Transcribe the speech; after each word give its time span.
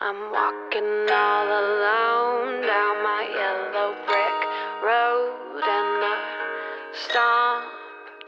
I'm 0.00 0.30
walking 0.30 1.10
all 1.10 1.46
alone 1.48 2.62
down 2.62 3.02
my 3.02 3.26
yellow 3.34 3.96
brick 4.06 4.38
road 4.84 5.56
and 5.56 6.04
I 6.04 6.16
stomp 6.92 7.66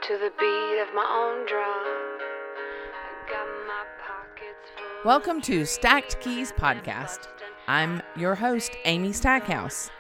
to 0.03 0.19
the 0.19 0.33
beat 0.37 0.83
of 0.83 0.93
my 0.97 1.07
own 1.07 1.47
drum. 1.47 1.87
My 3.69 3.85
pockets 4.05 4.69
full 4.77 4.99
of 4.99 5.05
Welcome 5.05 5.41
to 5.43 5.65
Stacked 5.65 6.21
Keys 6.21 6.51
Podcast. 6.51 7.29
I'm 7.69 8.03
your 8.17 8.35
host, 8.35 8.73
Amy 8.85 9.13
Stackhouse, 9.13 9.91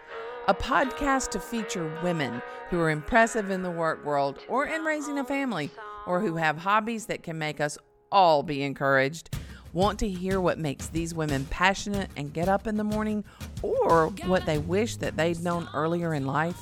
a 0.48 0.55
podcast 0.55 1.30
to 1.30 1.39
feature 1.39 1.96
women 2.02 2.43
who 2.71 2.80
are 2.80 2.91
impressive 2.91 3.48
in 3.48 3.62
the 3.62 3.71
work 3.71 4.05
world 4.05 4.41
or 4.48 4.66
in 4.66 4.82
raising 4.82 5.21
a 5.21 5.25
family 5.25 5.71
or 6.05 6.21
who 6.21 6.34
have 6.34 6.59
hobbies 6.59 7.07
that 7.07 7.23
can 7.23 7.39
make 7.39 7.61
us 7.61 7.79
all 8.11 8.43
be 8.43 8.64
encouraged. 8.64 9.37
Want 9.73 10.00
to 10.00 10.09
hear 10.09 10.41
what 10.41 10.59
makes 10.59 10.89
these 10.89 11.14
women 11.14 11.46
passionate 11.48 12.11
and 12.16 12.32
get 12.32 12.48
up 12.48 12.66
in 12.66 12.77
the 12.77 12.82
morning 12.82 13.23
or 13.62 14.09
what 14.27 14.45
they 14.45 14.59
wish 14.59 14.96
that 14.96 15.16
they'd 15.16 15.41
known 15.45 15.69
earlier 15.73 16.12
in 16.12 16.27
life? 16.27 16.60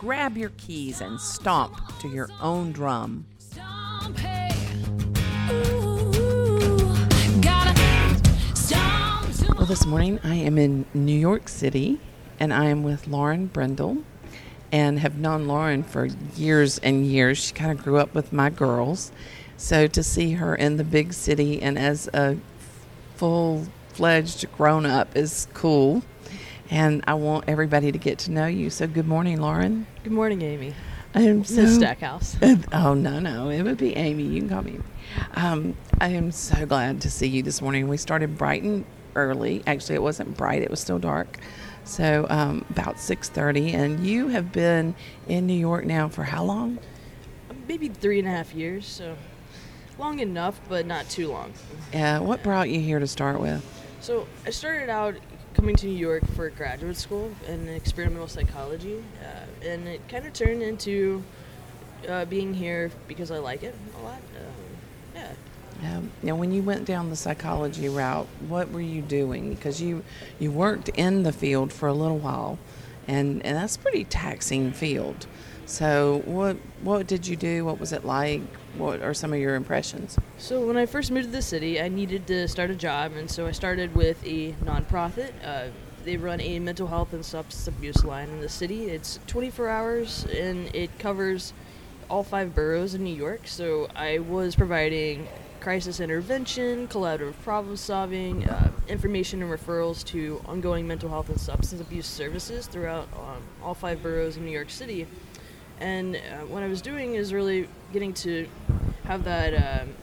Grab 0.00 0.38
your 0.38 0.48
keys 0.56 1.02
and 1.02 1.20
stomp 1.20 1.76
to 1.98 2.08
your 2.08 2.30
own 2.40 2.72
drum. 2.72 3.26
Well, 9.56 9.66
this 9.66 9.84
morning 9.84 10.18
I 10.24 10.36
am 10.36 10.56
in 10.56 10.86
New 10.94 11.18
York 11.18 11.50
City 11.50 12.00
and 12.40 12.54
I 12.54 12.66
am 12.66 12.82
with 12.82 13.08
Lauren 13.08 13.48
Brendel 13.48 13.98
and 14.72 15.00
have 15.00 15.18
known 15.18 15.46
Lauren 15.46 15.82
for 15.82 16.06
years 16.36 16.78
and 16.78 17.04
years. 17.06 17.36
She 17.36 17.52
kind 17.52 17.70
of 17.70 17.84
grew 17.84 17.98
up 17.98 18.14
with 18.14 18.32
my 18.32 18.48
girls. 18.48 19.12
So 19.58 19.88
to 19.88 20.04
see 20.04 20.32
her 20.34 20.54
in 20.54 20.76
the 20.76 20.84
big 20.84 21.12
city 21.12 21.60
and 21.60 21.76
as 21.76 22.08
a 22.14 22.36
full 23.16 23.66
fledged 23.88 24.50
grown 24.56 24.86
up 24.86 25.16
is 25.16 25.48
cool. 25.52 26.02
And 26.70 27.02
I 27.08 27.14
want 27.14 27.46
everybody 27.48 27.90
to 27.90 27.98
get 27.98 28.18
to 28.20 28.30
know 28.30 28.46
you. 28.46 28.70
So 28.70 28.86
good 28.86 29.08
morning, 29.08 29.40
Lauren. 29.40 29.88
Good 30.04 30.12
morning, 30.12 30.42
Amy. 30.42 30.74
I 31.12 31.22
am 31.22 31.42
so 31.42 31.66
Stackhouse. 31.66 32.36
Oh 32.72 32.94
no, 32.94 33.18
no, 33.18 33.50
it 33.50 33.62
would 33.62 33.78
be 33.78 33.96
Amy. 33.96 34.22
You 34.22 34.40
can 34.42 34.48
call 34.48 34.62
me. 34.62 34.78
Um, 35.34 35.76
I 36.00 36.10
am 36.10 36.30
so 36.30 36.64
glad 36.64 37.00
to 37.00 37.10
see 37.10 37.26
you 37.26 37.42
this 37.42 37.60
morning. 37.60 37.88
We 37.88 37.96
started 37.96 38.38
bright 38.38 38.62
and 38.62 38.84
early. 39.16 39.64
Actually, 39.66 39.96
it 39.96 40.02
wasn't 40.02 40.36
bright; 40.36 40.62
it 40.62 40.70
was 40.70 40.78
still 40.78 41.00
dark. 41.00 41.38
So 41.82 42.26
um, 42.30 42.64
about 42.70 43.00
six 43.00 43.28
thirty, 43.28 43.72
and 43.72 44.06
you 44.06 44.28
have 44.28 44.52
been 44.52 44.94
in 45.26 45.48
New 45.48 45.58
York 45.58 45.84
now 45.84 46.08
for 46.08 46.22
how 46.22 46.44
long? 46.44 46.78
Maybe 47.66 47.88
three 47.88 48.20
and 48.20 48.28
a 48.28 48.30
half 48.30 48.54
years, 48.54 48.86
so 48.86 49.16
long 49.98 50.20
enough, 50.20 50.60
but 50.68 50.86
not 50.86 51.08
too 51.08 51.28
long. 51.28 51.52
Yeah. 51.92 52.20
what 52.20 52.42
brought 52.42 52.70
you 52.70 52.80
here 52.80 52.98
to 52.98 53.06
start 53.06 53.40
with? 53.40 53.64
So 54.00 54.26
I 54.46 54.50
started 54.50 54.88
out 54.88 55.16
coming 55.54 55.74
to 55.76 55.86
New 55.86 55.96
York 55.96 56.24
for 56.34 56.48
graduate 56.50 56.96
school 56.96 57.32
in 57.46 57.68
experimental 57.68 58.28
psychology, 58.28 59.02
uh, 59.22 59.66
and 59.66 59.88
it 59.88 60.08
kind 60.08 60.24
of 60.26 60.32
turned 60.32 60.62
into 60.62 61.24
uh, 62.08 62.24
being 62.26 62.54
here 62.54 62.90
because 63.08 63.30
I 63.30 63.38
like 63.38 63.62
it 63.62 63.74
a 63.98 64.02
lot. 64.04 64.18
Um, 64.36 64.54
yeah. 65.14 65.96
Um, 65.96 66.10
now, 66.22 66.34
when 66.34 66.52
you 66.52 66.62
went 66.62 66.84
down 66.84 67.10
the 67.10 67.16
psychology 67.16 67.88
route, 67.88 68.26
what 68.48 68.70
were 68.70 68.80
you 68.80 69.02
doing? 69.02 69.54
Because 69.54 69.80
you 69.80 70.04
you 70.38 70.50
worked 70.50 70.88
in 70.90 71.22
the 71.22 71.32
field 71.32 71.72
for 71.72 71.88
a 71.88 71.92
little 71.92 72.18
while, 72.18 72.58
and 73.06 73.44
and 73.44 73.56
that's 73.56 73.76
a 73.76 73.78
pretty 73.80 74.04
taxing 74.04 74.72
field. 74.72 75.26
So, 75.68 76.22
what 76.24 76.56
what 76.80 77.06
did 77.06 77.26
you 77.26 77.36
do? 77.36 77.62
What 77.62 77.78
was 77.78 77.92
it 77.92 78.02
like? 78.02 78.40
What 78.78 79.02
are 79.02 79.12
some 79.12 79.34
of 79.34 79.38
your 79.38 79.54
impressions? 79.54 80.18
So 80.38 80.66
when 80.66 80.78
I 80.78 80.86
first 80.86 81.10
moved 81.10 81.26
to 81.26 81.30
the 81.30 81.42
city, 81.42 81.78
I 81.78 81.88
needed 81.88 82.26
to 82.28 82.48
start 82.48 82.70
a 82.70 82.74
job, 82.74 83.12
and 83.12 83.30
so 83.30 83.46
I 83.46 83.52
started 83.52 83.94
with 83.94 84.16
a 84.24 84.52
nonprofit. 84.64 85.30
Uh, 85.44 85.66
they 86.06 86.16
run 86.16 86.40
a 86.40 86.58
mental 86.58 86.86
health 86.86 87.12
and 87.12 87.22
substance 87.22 87.68
abuse 87.68 88.02
line 88.02 88.30
in 88.30 88.40
the 88.40 88.48
city. 88.48 88.84
It's 88.84 89.20
24 89.26 89.68
hours, 89.68 90.24
and 90.34 90.74
it 90.74 90.98
covers 90.98 91.52
all 92.08 92.22
five 92.22 92.54
boroughs 92.54 92.94
in 92.94 93.04
New 93.04 93.14
York. 93.14 93.42
So 93.44 93.88
I 93.94 94.20
was 94.20 94.56
providing 94.56 95.28
crisis 95.60 96.00
intervention, 96.00 96.88
collaborative 96.88 97.34
problem 97.42 97.76
solving, 97.76 98.48
uh, 98.48 98.70
information 98.88 99.42
and 99.42 99.52
referrals 99.52 100.02
to 100.06 100.40
ongoing 100.46 100.88
mental 100.88 101.10
health 101.10 101.28
and 101.28 101.38
substance 101.38 101.82
abuse 101.82 102.06
services 102.06 102.66
throughout 102.66 103.06
um, 103.12 103.42
all 103.62 103.74
five 103.74 104.02
boroughs 104.02 104.38
in 104.38 104.46
New 104.46 104.50
York 104.50 104.70
City. 104.70 105.06
And 105.80 106.16
uh, 106.16 106.46
what 106.46 106.62
I 106.62 106.68
was 106.68 106.82
doing 106.82 107.14
is 107.14 107.32
really 107.32 107.68
getting 107.92 108.12
to 108.14 108.48
have 109.04 109.24
that 109.24 109.54
um, 109.54 109.94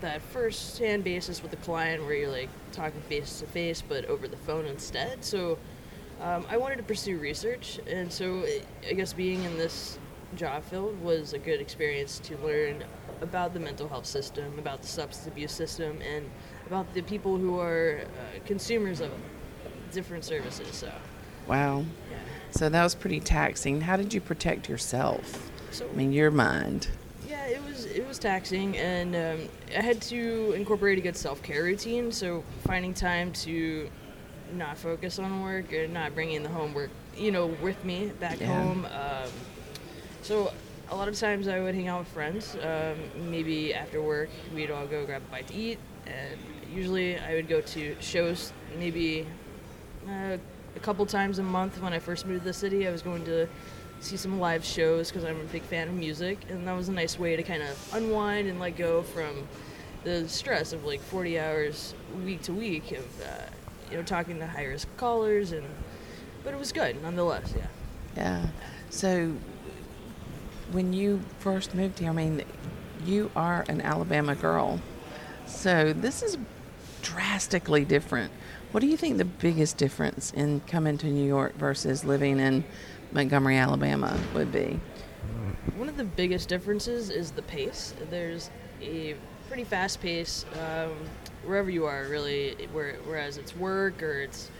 that 0.00 0.20
first 0.20 0.78
hand 0.78 1.02
basis 1.04 1.40
with 1.40 1.50
the 1.50 1.56
client 1.58 2.04
where 2.04 2.14
you're 2.14 2.30
like 2.30 2.50
talking 2.72 3.00
face 3.02 3.40
to 3.40 3.46
face 3.46 3.82
but 3.86 4.04
over 4.06 4.28
the 4.28 4.36
phone 4.36 4.66
instead. 4.66 5.24
So 5.24 5.58
um, 6.20 6.44
I 6.50 6.56
wanted 6.56 6.76
to 6.76 6.82
pursue 6.82 7.18
research, 7.18 7.80
and 7.86 8.12
so 8.12 8.40
it, 8.40 8.66
I 8.88 8.92
guess 8.92 9.12
being 9.12 9.42
in 9.44 9.56
this 9.56 9.98
job 10.36 10.64
field 10.64 11.00
was 11.02 11.32
a 11.32 11.38
good 11.38 11.60
experience 11.60 12.18
to 12.20 12.36
learn 12.38 12.84
about 13.20 13.54
the 13.54 13.60
mental 13.60 13.88
health 13.88 14.06
system, 14.06 14.58
about 14.58 14.82
the 14.82 14.88
substance 14.88 15.26
abuse 15.26 15.52
system, 15.52 15.98
and 16.02 16.28
about 16.66 16.92
the 16.94 17.02
people 17.02 17.36
who 17.36 17.58
are 17.58 18.02
uh, 18.02 18.38
consumers 18.46 19.00
of 19.00 19.10
different 19.92 20.24
services. 20.24 20.76
So 20.76 20.92
Wow. 21.46 21.84
yeah. 22.10 22.16
So 22.54 22.68
that 22.68 22.84
was 22.84 22.94
pretty 22.94 23.18
taxing. 23.18 23.80
How 23.80 23.96
did 23.96 24.14
you 24.14 24.20
protect 24.20 24.68
yourself? 24.68 25.50
So 25.72 25.88
I 25.92 25.96
mean, 25.96 26.12
your 26.12 26.30
mind. 26.30 26.86
Yeah, 27.28 27.44
it 27.46 27.60
was 27.64 27.84
it 27.86 28.06
was 28.06 28.20
taxing, 28.20 28.76
and 28.76 29.16
um, 29.16 29.48
I 29.76 29.80
had 29.82 30.00
to 30.02 30.52
incorporate 30.52 30.96
a 30.98 31.00
good 31.00 31.16
self 31.16 31.42
care 31.42 31.64
routine. 31.64 32.12
So 32.12 32.44
finding 32.64 32.94
time 32.94 33.32
to 33.32 33.90
not 34.52 34.78
focus 34.78 35.18
on 35.18 35.42
work 35.42 35.72
and 35.72 35.92
not 35.92 36.14
bringing 36.14 36.44
the 36.44 36.48
homework, 36.48 36.90
you 37.16 37.32
know, 37.32 37.46
with 37.60 37.84
me 37.84 38.12
back 38.20 38.38
Yeah. 38.38 38.46
home. 38.46 38.86
Um, 38.86 39.30
so 40.22 40.52
a 40.90 40.94
lot 40.94 41.08
of 41.08 41.18
times 41.18 41.48
I 41.48 41.58
would 41.58 41.74
hang 41.74 41.88
out 41.88 42.00
with 42.00 42.08
friends. 42.08 42.56
Um, 42.62 43.30
maybe 43.32 43.74
after 43.74 44.00
work, 44.00 44.28
we'd 44.54 44.70
all 44.70 44.86
go 44.86 45.04
grab 45.04 45.22
a 45.26 45.30
bite 45.32 45.48
to 45.48 45.54
eat, 45.54 45.80
and 46.06 46.38
usually 46.72 47.18
I 47.18 47.34
would 47.34 47.48
go 47.48 47.62
to 47.62 47.96
shows. 47.98 48.52
Maybe 48.78 49.26
uh, 50.08 50.36
a 50.76 50.80
couple 50.80 51.04
times 51.06 51.38
a 51.38 51.42
month 51.42 51.80
when 51.80 51.92
I 51.92 51.98
first 51.98 52.26
moved 52.26 52.40
to 52.42 52.46
the 52.46 52.52
city, 52.52 52.86
I 52.86 52.90
was 52.90 53.02
going 53.02 53.24
to 53.26 53.48
see 54.00 54.16
some 54.16 54.38
live 54.38 54.64
shows 54.64 55.08
because 55.08 55.24
I'm 55.24 55.40
a 55.40 55.44
big 55.44 55.62
fan 55.62 55.88
of 55.88 55.94
music, 55.94 56.38
and 56.48 56.66
that 56.66 56.76
was 56.76 56.88
a 56.88 56.92
nice 56.92 57.18
way 57.18 57.36
to 57.36 57.42
kind 57.42 57.62
of 57.62 57.94
unwind 57.94 58.48
and 58.48 58.60
let 58.60 58.76
go 58.76 59.02
from 59.02 59.48
the 60.04 60.28
stress 60.28 60.72
of 60.72 60.84
like 60.84 61.00
40 61.00 61.38
hours 61.38 61.94
week 62.24 62.42
to 62.42 62.52
week 62.52 62.92
of 62.92 63.22
uh, 63.22 63.46
you 63.90 63.96
know 63.96 64.02
talking 64.02 64.38
to 64.38 64.46
high 64.46 64.64
risk 64.64 64.88
callers, 64.96 65.52
and 65.52 65.66
but 66.42 66.52
it 66.52 66.58
was 66.58 66.72
good 66.72 67.00
nonetheless. 67.02 67.54
Yeah. 67.56 67.66
Yeah. 68.16 68.46
So 68.90 69.34
when 70.72 70.92
you 70.92 71.22
first 71.38 71.74
moved 71.74 71.98
here, 71.98 72.10
I 72.10 72.12
mean, 72.12 72.42
you 73.04 73.30
are 73.34 73.64
an 73.68 73.80
Alabama 73.80 74.34
girl. 74.34 74.80
So 75.46 75.92
this 75.92 76.22
is 76.22 76.36
drastically 77.04 77.84
different. 77.84 78.32
What 78.72 78.80
do 78.80 78.86
you 78.88 78.96
think 78.96 79.18
the 79.18 79.24
biggest 79.24 79.76
difference 79.76 80.32
in 80.32 80.60
coming 80.60 80.98
to 80.98 81.06
New 81.06 81.26
York 81.26 81.54
versus 81.56 82.04
living 82.04 82.40
in 82.40 82.64
Montgomery, 83.12 83.56
Alabama 83.56 84.18
would 84.34 84.50
be? 84.50 84.80
One 85.76 85.88
of 85.88 85.96
the 85.96 86.04
biggest 86.04 86.48
differences 86.48 87.10
is 87.10 87.30
the 87.30 87.42
pace. 87.42 87.94
There's 88.10 88.50
a 88.82 89.14
pretty 89.48 89.64
fast 89.64 90.00
pace 90.00 90.44
um, 90.54 90.92
wherever 91.44 91.70
you 91.70 91.84
are, 91.84 92.04
really. 92.08 92.56
Where, 92.72 92.96
whereas 93.04 93.36
it's 93.36 93.54
work 93.54 94.02
or 94.02 94.20
it's 94.22 94.50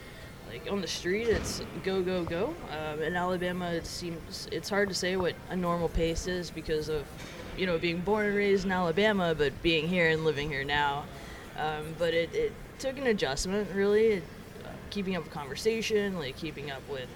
like 0.49 0.71
on 0.71 0.81
the 0.81 0.87
street, 0.87 1.28
it's 1.28 1.62
go 1.82 2.03
go 2.03 2.25
go. 2.25 2.55
Um, 2.71 3.03
in 3.03 3.16
Alabama, 3.16 3.71
it 3.71 3.87
seems 3.87 4.49
it's 4.53 4.69
hard 4.69 4.88
to 4.91 4.94
say 4.94 5.16
what 5.16 5.34
a 5.50 5.56
normal 5.56 5.88
pace 5.88 6.26
is 6.26 6.50
because 6.50 6.88
of 6.88 7.05
you 7.56 7.66
know 7.66 7.78
being 7.78 8.00
born 8.00 8.26
and 8.26 8.37
raised 8.37 8.65
in 8.65 8.72
Alabama, 8.72 9.34
but 9.37 9.61
being 9.62 9.88
here 9.88 10.11
and 10.11 10.25
living 10.25 10.50
here 10.50 10.65
now. 10.65 11.05
Um, 11.59 11.95
but 11.99 12.15
it, 12.15 12.35
it 12.35 12.53
took 12.79 12.99
an 12.99 13.07
adjustment, 13.07 13.69
really, 13.75 14.07
it, 14.07 14.23
uh, 14.65 14.69
keeping 14.91 15.17
up 15.17 15.25
with 15.25 15.33
conversation, 15.33 16.19
like 16.19 16.37
keeping 16.37 16.71
up 16.71 16.83
with 16.89 17.09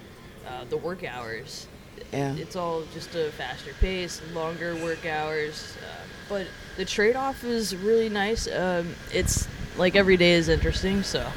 uh, 0.47 0.63
the 0.69 0.77
work 0.77 1.03
hours 1.03 1.67
Yeah. 2.13 2.33
it's 2.35 2.55
all 2.55 2.83
just 2.93 3.13
a 3.15 3.29
faster 3.31 3.73
pace, 3.81 4.21
longer 4.33 4.73
work 4.75 5.05
hours. 5.05 5.75
Uh, 5.83 6.03
but 6.29 6.47
the 6.77 6.85
trade 6.85 7.15
off 7.17 7.43
is 7.43 7.75
really 7.75 8.07
nice. 8.09 8.47
Um, 8.47 8.95
it's 9.13 9.47
like 9.77 9.95
every 9.95 10.15
day 10.17 10.31
is 10.31 10.47
interesting, 10.47 11.03
so. 11.03 11.27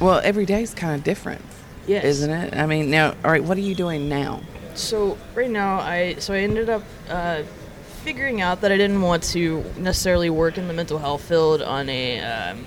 Well, 0.00 0.20
every 0.22 0.46
day 0.46 0.62
is 0.62 0.72
kind 0.74 0.94
of 0.94 1.02
different, 1.04 1.42
Yes. 1.86 2.04
isn't 2.04 2.30
it? 2.30 2.54
I 2.56 2.66
mean, 2.66 2.90
now, 2.90 3.14
all 3.24 3.30
right, 3.32 3.42
what 3.42 3.56
are 3.56 3.60
you 3.62 3.74
doing 3.74 4.08
now? 4.08 4.40
So 4.74 5.18
right 5.34 5.50
now, 5.50 5.80
I 5.80 6.14
so 6.18 6.32
I 6.32 6.38
ended 6.38 6.70
up 6.70 6.82
uh, 7.08 7.42
figuring 8.02 8.40
out 8.40 8.60
that 8.60 8.70
I 8.72 8.76
didn't 8.76 9.02
want 9.02 9.22
to 9.34 9.64
necessarily 9.78 10.30
work 10.30 10.58
in 10.58 10.68
the 10.68 10.74
mental 10.74 10.98
health 10.98 11.22
field 11.22 11.62
on 11.62 11.88
a 11.88 12.20
um, 12.20 12.66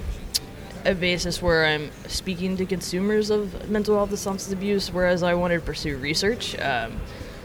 a 0.85 0.93
basis 0.93 1.41
where 1.41 1.65
I'm 1.65 1.91
speaking 2.07 2.57
to 2.57 2.65
consumers 2.65 3.29
of 3.29 3.69
mental 3.69 3.95
health 3.95 4.09
and 4.09 4.19
substance 4.19 4.53
abuse, 4.53 4.91
whereas 4.91 5.23
I 5.23 5.33
wanted 5.33 5.59
to 5.59 5.65
pursue 5.65 5.97
research. 5.97 6.57
Um, 6.59 6.99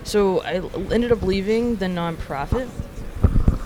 so 0.04 0.40
I 0.42 0.54
ended 0.94 1.12
up 1.12 1.22
leaving 1.22 1.76
the 1.76 1.86
nonprofit, 1.86 2.68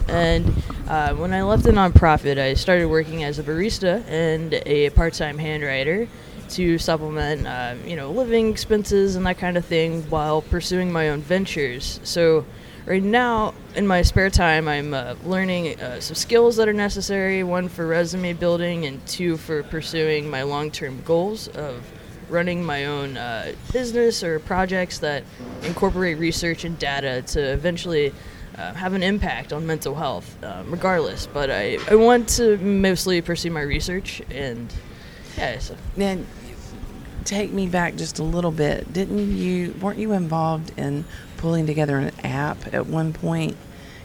and 0.09 0.53
Uh, 0.85 1.15
when 1.15 1.33
I 1.33 1.43
left 1.43 1.63
the 1.63 1.73
nonprofit, 1.73 2.37
I 2.37 2.53
started 2.53 2.89
working 2.89 3.25
as 3.25 3.39
a 3.39 3.43
barista 3.43 4.05
and 4.07 4.53
a 4.67 4.91
part-time 4.91 5.39
handwriter 5.39 6.09
to 6.51 6.77
supplement, 6.77 7.47
uh, 7.47 7.75
you 7.87 7.97
know, 7.97 8.11
living 8.11 8.51
expenses 8.51 9.17
and 9.17 9.25
that 9.25 9.39
kind 9.39 9.57
of 9.57 9.65
thing 9.65 10.03
while 10.11 10.43
pursuing 10.43 10.93
my 10.93 11.09
own 11.09 11.23
ventures. 11.23 12.01
So 12.05 12.45
right 12.87 13.03
now, 13.03 13.55
in 13.75 13.87
my 13.87 14.03
spare 14.03 14.31
time, 14.31 14.69
I'm 14.69 14.95
uh, 14.95 15.15
learning 15.25 15.81
uh, 15.81 16.01
some 16.01 16.15
skills 16.15 16.57
that 16.57 16.69
are 16.69 16.73
necessary. 16.73 17.43
One 17.43 17.69
for 17.69 17.87
resume 17.87 18.33
building, 18.35 18.87
and 18.87 19.05
two 19.07 19.37
for 19.37 19.63
pursuing 19.63 20.29
my 20.29 20.43
long-term 20.43 21.03
goals 21.05 21.49
of 21.49 21.83
running 22.31 22.65
my 22.65 22.87
own 22.87 23.17
uh, 23.17 23.53
business 23.73 24.23
or 24.23 24.39
projects 24.41 24.99
that 24.99 25.25
incorporate 25.63 26.19
research 26.19 26.65
and 26.65 26.79
data 26.79 27.23
to 27.23 27.41
eventually 27.41 28.13
uh, 28.57 28.73
have 28.75 28.95
an 28.95 29.03
impact 29.03 29.53
on 29.53 29.67
mental 29.67 29.95
health, 29.95 30.43
um, 30.45 30.71
regardless. 30.71 31.27
But 31.27 31.51
I, 31.51 31.79
I 31.91 31.97
want 31.97 32.29
to 32.31 32.57
mostly 32.59 33.21
pursue 33.21 33.51
my 33.51 33.63
research 33.63 34.23
and 34.31 34.73
yeah. 35.37 35.59
So. 35.59 35.77
Then 35.97 36.27
take 37.25 37.53
me 37.53 37.67
back 37.67 37.97
just 37.97 38.19
a 38.19 38.23
little 38.23 38.51
bit. 38.51 38.93
Didn't 38.93 39.37
you? 39.37 39.75
Weren't 39.81 39.99
you 39.99 40.13
involved 40.13 40.73
in 40.79 41.05
pulling 41.37 41.67
together 41.67 41.99
an 41.99 42.13
app 42.25 42.73
at 42.73 42.87
one 42.87 43.13
point? 43.13 43.57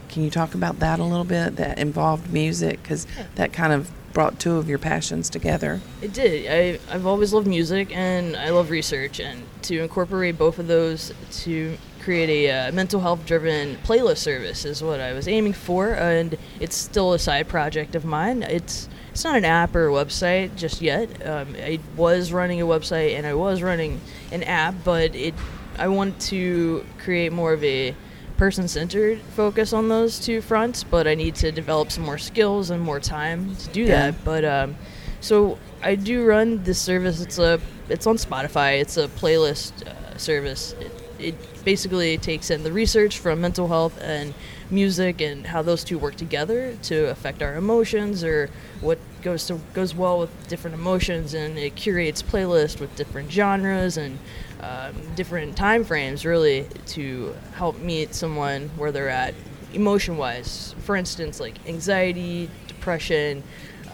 Can 0.10 0.24
you 0.24 0.30
talk 0.30 0.56
about 0.56 0.80
that 0.80 1.00
a 1.00 1.04
little 1.04 1.26
bit? 1.26 1.58
That 1.58 1.78
involved 1.78 2.32
music 2.34 2.82
because 2.82 3.06
that 3.36 3.54
kind 3.54 3.74
of 3.74 3.92
brought 4.14 4.40
two 4.40 4.58
of 4.58 4.68
your 4.68 4.80
passions 4.80 5.30
together. 5.30 5.82
It 6.02 6.14
did. 6.14 6.50
I, 6.50 6.94
I've 6.94 7.06
always 7.06 7.32
loved 7.32 7.48
music 7.48 7.96
and 7.96 8.36
I 8.36 8.50
love 8.50 8.72
research, 8.72 9.20
and 9.20 9.44
to 9.64 9.82
incorporate 9.82 10.38
both 10.38 10.58
of 10.58 10.68
those 10.68 11.14
to 11.44 11.78
create 12.02 12.30
a 12.30 12.52
uh, 12.52 12.72
mental 12.72 13.02
health 13.02 13.26
driven 13.26 13.76
playlist 13.84 14.18
service 14.18 14.66
is 14.66 14.82
what 14.82 15.00
I 15.00 15.14
was 15.14 15.28
aiming 15.28 15.54
for, 15.54 15.94
and 15.94 16.38
it's 16.60 16.76
still 16.76 17.14
a 17.14 17.20
side 17.20 17.48
project 17.48 17.94
of 17.94 18.04
mine. 18.06 18.42
It's 18.44 18.90
it's 19.20 19.26
not 19.26 19.36
an 19.36 19.44
app 19.44 19.76
or 19.76 19.90
a 19.90 19.92
website 19.92 20.56
just 20.56 20.82
yet. 20.82 21.10
Um, 21.28 21.54
I 21.58 21.82
was 21.98 22.32
running 22.32 22.62
a 22.62 22.66
website 22.66 23.18
and 23.18 23.28
I 23.28 23.34
was 23.34 23.62
running 23.62 24.00
an 24.32 24.44
app, 24.44 24.76
but 24.86 25.14
it 25.14 25.34
I 25.78 25.90
want 25.90 26.22
to 26.32 26.86
create 27.00 27.34
more 27.34 27.52
of 27.52 27.62
a 27.62 27.94
person 28.38 28.70
centered 28.70 29.20
focus 29.36 29.74
on 29.74 29.90
those 29.90 30.20
two 30.20 30.40
fronts, 30.40 30.86
but 30.86 31.06
I 31.06 31.16
need 31.16 31.36
to 31.36 31.52
develop 31.52 31.92
some 31.92 32.06
more 32.06 32.18
skills 32.18 32.70
and 32.70 32.82
more 32.82 33.02
time 33.02 33.58
to 33.58 33.68
do 33.72 33.82
Yeah. 33.84 34.12
that. 34.12 34.24
But 34.24 34.46
um, 34.46 34.78
so 35.20 35.58
I 35.84 35.96
do 35.96 36.26
run 36.26 36.64
this 36.64 36.80
service. 36.80 37.20
It's 37.20 37.40
a 37.40 37.60
it's 37.90 38.08
on 38.08 38.16
Spotify. 38.16 38.80
It's 38.80 38.96
a 38.96 39.10
playlist 39.10 39.86
uh, 39.86 40.18
service. 40.18 40.74
It, 40.80 40.92
it 41.20 41.66
basically 41.66 42.18
takes 42.18 42.50
in 42.50 42.64
the 42.64 42.72
research 42.72 43.20
from 43.20 43.42
mental 43.42 43.68
health 43.68 44.02
and 44.02 44.34
music 44.72 45.20
and 45.20 45.46
how 45.48 45.62
those 45.62 45.84
two 45.84 45.98
work 46.00 46.16
together 46.16 46.78
to 46.84 47.10
affect 47.10 47.42
our 47.42 47.56
emotions 47.56 48.24
or 48.24 48.50
what 48.80 48.98
goes 49.22 49.46
to 49.48 49.60
goes 49.74 49.94
well 49.94 50.20
with 50.20 50.48
different 50.48 50.76
emotions 50.76 51.34
and 51.34 51.58
it 51.58 51.76
curates 51.76 52.22
playlists 52.24 52.80
with 52.80 52.94
different 52.96 53.32
genres 53.32 53.98
and 53.98 54.18
um, 54.62 54.94
different 55.16 55.56
time 55.56 55.84
frames 55.84 56.26
really 56.26 56.68
to 56.86 57.36
help 57.54 57.78
meet 57.80 58.14
someone 58.14 58.70
where 58.78 58.92
they're 58.92 59.10
at 59.10 59.34
emotion 59.74 60.18
wise 60.18 60.74
for 60.80 60.96
instance 60.96 61.40
like 61.40 61.56
anxiety 61.68 62.50
depression 62.68 63.44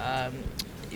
um, 0.03 0.33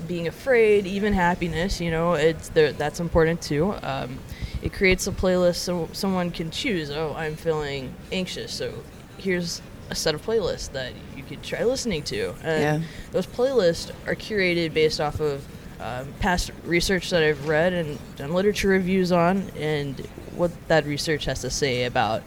being 0.07 0.27
afraid 0.27 0.85
even 0.85 1.13
happiness 1.13 1.81
you 1.81 1.91
know 1.91 2.13
it's 2.13 2.49
that's 2.49 2.99
important 2.99 3.41
too. 3.41 3.73
Um, 3.83 4.19
it 4.61 4.73
creates 4.73 5.07
a 5.07 5.11
playlist 5.11 5.55
so 5.55 5.89
someone 5.93 6.31
can 6.31 6.51
choose 6.51 6.91
oh 6.91 7.13
i'm 7.15 7.35
feeling 7.35 7.93
anxious 8.11 8.53
so 8.53 8.73
here's 9.17 9.61
a 9.89 9.95
set 9.95 10.13
of 10.15 10.25
playlists 10.25 10.71
that 10.71 10.93
you 11.15 11.23
could 11.23 11.41
try 11.43 11.63
listening 11.63 12.03
to 12.03 12.33
and 12.43 12.61
Yeah. 12.61 12.87
those 13.11 13.25
playlists 13.25 13.91
are 14.07 14.15
curated 14.15 14.73
based 14.73 15.01
off 15.01 15.19
of 15.19 15.43
um, 15.81 16.13
past 16.19 16.51
research 16.65 17.09
that 17.09 17.23
I've 17.23 17.47
read 17.47 17.71
and 17.73 17.97
done 18.17 18.33
literature 18.33 18.67
reviews 18.67 19.11
on, 19.13 19.49
and 19.57 19.97
what 20.35 20.51
that 20.67 20.85
research 20.85 21.23
has 21.25 21.39
to 21.41 21.49
say 21.49 21.85
about 21.85 22.21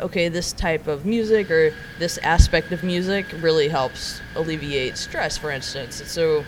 okay, 0.00 0.28
this 0.30 0.52
type 0.54 0.86
of 0.86 1.04
music 1.04 1.50
or 1.50 1.74
this 1.98 2.16
aspect 2.18 2.72
of 2.72 2.82
music 2.82 3.26
really 3.42 3.68
helps 3.68 4.20
alleviate 4.34 4.96
stress, 4.96 5.36
for 5.36 5.50
instance. 5.50 6.02
So 6.10 6.42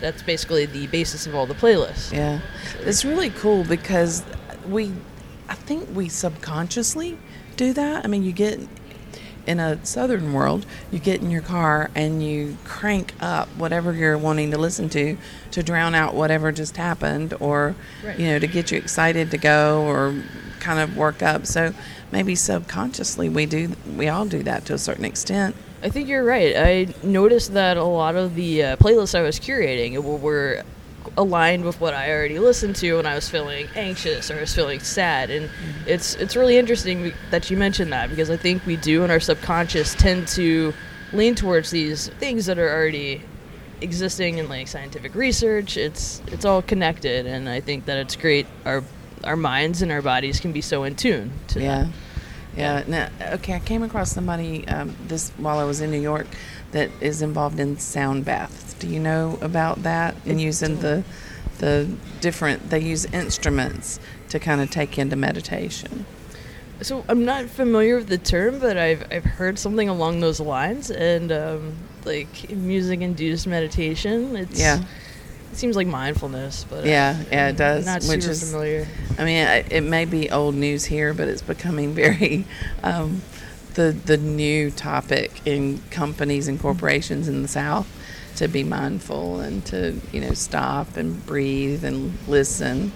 that's 0.00 0.22
basically 0.22 0.64
the 0.64 0.86
basis 0.86 1.26
of 1.26 1.34
all 1.34 1.44
the 1.44 1.54
playlists. 1.54 2.12
Yeah, 2.12 2.40
it's 2.80 3.04
really 3.04 3.28
cool 3.30 3.62
because 3.64 4.24
we, 4.66 4.90
I 5.50 5.54
think 5.54 5.88
we 5.94 6.08
subconsciously 6.08 7.18
do 7.56 7.72
that. 7.74 8.04
I 8.06 8.08
mean, 8.08 8.22
you 8.24 8.32
get 8.32 8.58
in 9.48 9.58
a 9.58 9.84
southern 9.84 10.32
world, 10.34 10.66
you 10.92 10.98
get 10.98 11.22
in 11.22 11.30
your 11.30 11.40
car 11.42 11.90
and 11.94 12.22
you 12.22 12.56
crank 12.64 13.14
up 13.18 13.48
whatever 13.56 13.94
you're 13.94 14.18
wanting 14.18 14.50
to 14.50 14.58
listen 14.58 14.88
to 14.90 15.16
to 15.52 15.62
drown 15.62 15.94
out 15.94 16.14
whatever 16.14 16.52
just 16.52 16.76
happened, 16.76 17.32
or 17.40 17.74
Right. 18.04 18.18
you 18.18 18.26
know, 18.26 18.38
to 18.38 18.46
get 18.46 18.70
you 18.70 18.76
excited 18.78 19.30
to 19.30 19.38
go 19.38 19.82
or 19.86 20.22
kind 20.60 20.78
of 20.78 20.96
work 20.96 21.22
up. 21.22 21.46
So 21.46 21.72
maybe 22.12 22.34
subconsciously 22.34 23.28
we 23.30 23.46
do, 23.46 23.72
we 23.96 24.08
all 24.08 24.26
do 24.26 24.42
that 24.42 24.66
to 24.66 24.74
a 24.74 24.78
certain 24.78 25.06
extent. 25.06 25.56
I 25.82 25.88
think 25.88 26.08
you're 26.08 26.24
right. 26.24 26.54
I 26.56 26.88
noticed 27.02 27.54
that 27.54 27.76
a 27.76 27.84
lot 27.84 28.16
of 28.16 28.34
the 28.34 28.62
uh, 28.62 28.76
playlists 28.76 29.16
I 29.18 29.22
was 29.22 29.38
curating 29.40 29.96
were 30.20 30.62
aligned 31.16 31.64
with 31.64 31.80
what 31.80 31.94
I 31.94 32.10
already 32.12 32.38
listened 32.38 32.76
to 32.76 32.96
when 32.96 33.06
I 33.06 33.14
was 33.14 33.28
feeling 33.28 33.66
anxious 33.74 34.30
or 34.30 34.36
I 34.36 34.40
was 34.40 34.54
feeling 34.54 34.80
sad, 34.80 35.30
and 35.30 35.48
it's 35.86 36.14
it's 36.16 36.36
really 36.36 36.56
interesting 36.58 37.12
that 37.30 37.50
you 37.50 37.56
mentioned 37.56 37.92
that 37.92 38.10
because 38.10 38.30
I 38.30 38.36
think 38.36 38.64
we 38.66 38.76
do 38.76 39.04
in 39.04 39.10
our 39.10 39.20
subconscious 39.20 39.94
tend 39.94 40.28
to 40.28 40.72
lean 41.12 41.34
towards 41.34 41.70
these 41.70 42.08
things 42.20 42.46
that 42.46 42.58
are 42.58 42.68
already 42.70 43.22
existing 43.80 44.38
in 44.38 44.48
like 44.48 44.68
scientific 44.68 45.14
research. 45.14 45.76
It's 45.76 46.20
it's 46.28 46.44
all 46.44 46.62
connected, 46.62 47.26
and 47.26 47.48
I 47.48 47.60
think 47.60 47.86
that 47.86 47.98
it's 47.98 48.16
great. 48.16 48.46
Our 48.64 48.82
our 49.24 49.36
minds 49.36 49.82
and 49.82 49.90
our 49.90 50.02
bodies 50.02 50.38
can 50.40 50.52
be 50.52 50.60
so 50.60 50.84
in 50.84 50.94
tune 50.94 51.32
to 51.48 51.60
Yeah. 51.60 51.82
that. 51.84 51.88
Yeah. 52.56 52.82
Now, 52.88 53.34
okay, 53.34 53.54
I 53.54 53.58
came 53.60 53.82
across 53.84 54.12
somebody 54.12 54.66
um, 54.68 54.96
this 55.06 55.30
while 55.36 55.58
I 55.58 55.64
was 55.64 55.80
in 55.80 55.90
New 55.90 56.00
York 56.00 56.26
that 56.72 56.90
is 57.00 57.22
involved 57.22 57.60
in 57.60 57.78
sound 57.78 58.24
baths. 58.24 58.67
Do 58.78 58.88
you 58.88 59.00
know 59.00 59.38
about 59.40 59.82
that? 59.82 60.14
And 60.26 60.40
using 60.40 60.80
the 60.80 61.04
the 61.58 61.88
different 62.20 62.70
they 62.70 62.78
use 62.80 63.04
instruments 63.06 63.98
to 64.28 64.38
kind 64.38 64.60
of 64.60 64.70
take 64.70 64.98
into 64.98 65.16
meditation. 65.16 66.06
So 66.80 67.04
I'm 67.08 67.24
not 67.24 67.46
familiar 67.46 67.96
with 67.96 68.08
the 68.08 68.18
term, 68.18 68.60
but 68.60 68.76
I've 68.76 69.04
I've 69.10 69.24
heard 69.24 69.58
something 69.58 69.88
along 69.88 70.20
those 70.20 70.38
lines, 70.40 70.90
and 70.90 71.32
um, 71.32 71.72
like 72.04 72.50
music 72.50 73.00
induced 73.00 73.46
meditation. 73.46 74.36
It's 74.36 74.58
Yeah. 74.60 74.82
It 75.50 75.56
seems 75.56 75.76
like 75.76 75.86
mindfulness, 75.86 76.66
but 76.68 76.84
uh, 76.84 76.88
Yeah, 76.88 77.16
yeah, 77.32 77.48
it 77.48 77.56
does, 77.56 77.86
Not 77.86 78.02
which 78.04 78.20
super 78.22 78.32
is- 78.32 78.50
familiar. 78.50 78.86
I 79.18 79.24
mean, 79.24 79.46
it 79.70 79.80
may 79.82 80.04
be 80.04 80.30
old 80.30 80.54
news 80.54 80.84
here, 80.84 81.14
but 81.14 81.26
it's 81.26 81.40
becoming 81.42 81.94
very 82.04 82.44
um, 82.84 83.22
the 83.74 83.90
the 84.04 84.16
new 84.18 84.70
topic 84.70 85.40
in 85.46 85.80
companies 85.90 86.46
and 86.48 86.60
corporations 86.60 87.26
in 87.28 87.42
the 87.42 87.48
South 87.48 87.88
to 88.38 88.48
be 88.48 88.64
mindful 88.64 89.40
and 89.40 89.64
to 89.66 90.00
you 90.12 90.20
know 90.20 90.32
stop 90.32 90.96
and 90.96 91.24
breathe 91.26 91.84
and 91.84 92.16
listen. 92.26 92.92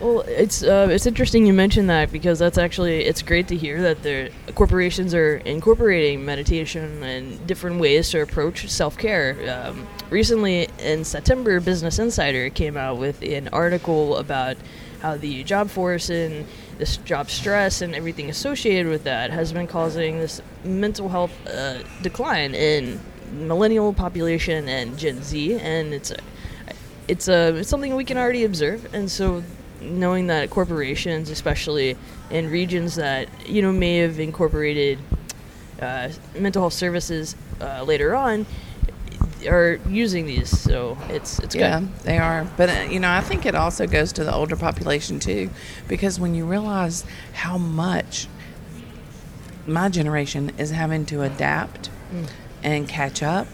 Well, 0.00 0.20
it's 0.22 0.62
uh, 0.62 0.88
it's 0.90 1.06
interesting 1.06 1.46
you 1.46 1.52
mentioned 1.52 1.88
that 1.88 2.10
because 2.10 2.38
that's 2.38 2.58
actually 2.58 3.04
it's 3.04 3.22
great 3.22 3.48
to 3.48 3.56
hear 3.56 3.80
that 3.82 4.02
the 4.02 4.30
corporations 4.54 5.14
are 5.14 5.36
incorporating 5.36 6.24
meditation 6.24 7.02
and 7.02 7.46
different 7.46 7.80
ways 7.80 8.10
to 8.10 8.20
approach 8.20 8.68
self 8.68 8.98
care. 8.98 9.36
Um, 9.50 9.86
recently, 10.10 10.68
in 10.78 11.04
September, 11.04 11.60
Business 11.60 11.98
Insider 11.98 12.50
came 12.50 12.76
out 12.76 12.98
with 12.98 13.22
an 13.22 13.48
article 13.48 14.16
about 14.16 14.56
how 15.00 15.16
the 15.16 15.44
job 15.44 15.68
force 15.68 16.10
and 16.10 16.46
this 16.78 16.96
job 16.98 17.30
stress 17.30 17.80
and 17.80 17.94
everything 17.94 18.30
associated 18.30 18.90
with 18.90 19.04
that 19.04 19.30
has 19.30 19.52
been 19.52 19.66
causing 19.66 20.18
this 20.18 20.40
mental 20.64 21.08
health 21.08 21.32
uh, 21.46 21.82
decline 22.02 22.54
in 22.54 23.00
millennial 23.32 23.92
population 23.92 24.68
and 24.68 24.98
Gen 24.98 25.22
Z, 25.22 25.54
and 25.58 25.92
it's 25.94 26.12
it's 27.08 27.28
a 27.28 27.56
it's 27.56 27.68
something 27.68 27.94
we 27.96 28.04
can 28.04 28.16
already 28.18 28.44
observe, 28.44 28.92
and 28.94 29.10
so 29.10 29.42
knowing 29.80 30.28
that 30.28 30.50
corporations, 30.50 31.30
especially 31.30 31.96
in 32.30 32.50
regions 32.50 32.94
that 32.96 33.28
you 33.48 33.62
know 33.62 33.72
may 33.72 33.98
have 33.98 34.18
incorporated 34.18 34.98
uh, 35.82 36.08
mental 36.38 36.62
health 36.62 36.72
services 36.72 37.36
uh, 37.60 37.82
later 37.82 38.14
on, 38.14 38.46
are 39.46 39.78
using 39.88 40.24
these. 40.26 40.48
So 40.58 40.96
it's 41.10 41.38
it's 41.40 41.54
Yeah, 41.54 41.80
good. 41.80 41.88
they 42.04 42.18
are. 42.18 42.46
But, 42.56 42.70
uh, 42.70 42.86
you 42.88 42.98
know, 43.00 43.10
I 43.10 43.20
think 43.20 43.44
it 43.44 43.54
also 43.54 43.86
goes 43.86 44.12
to 44.14 44.24
the 44.24 44.34
older 44.34 44.56
population 44.56 45.18
too, 45.20 45.50
because 45.88 46.18
when 46.18 46.34
you 46.34 46.46
realize 46.46 47.04
how 47.34 47.58
much 47.58 48.28
my 49.66 49.88
generation 49.88 50.52
is 50.58 50.70
having 50.70 51.04
to 51.06 51.22
adapt 51.22 51.90
and 52.64 52.88
catch 52.88 53.22
up, 53.22 53.46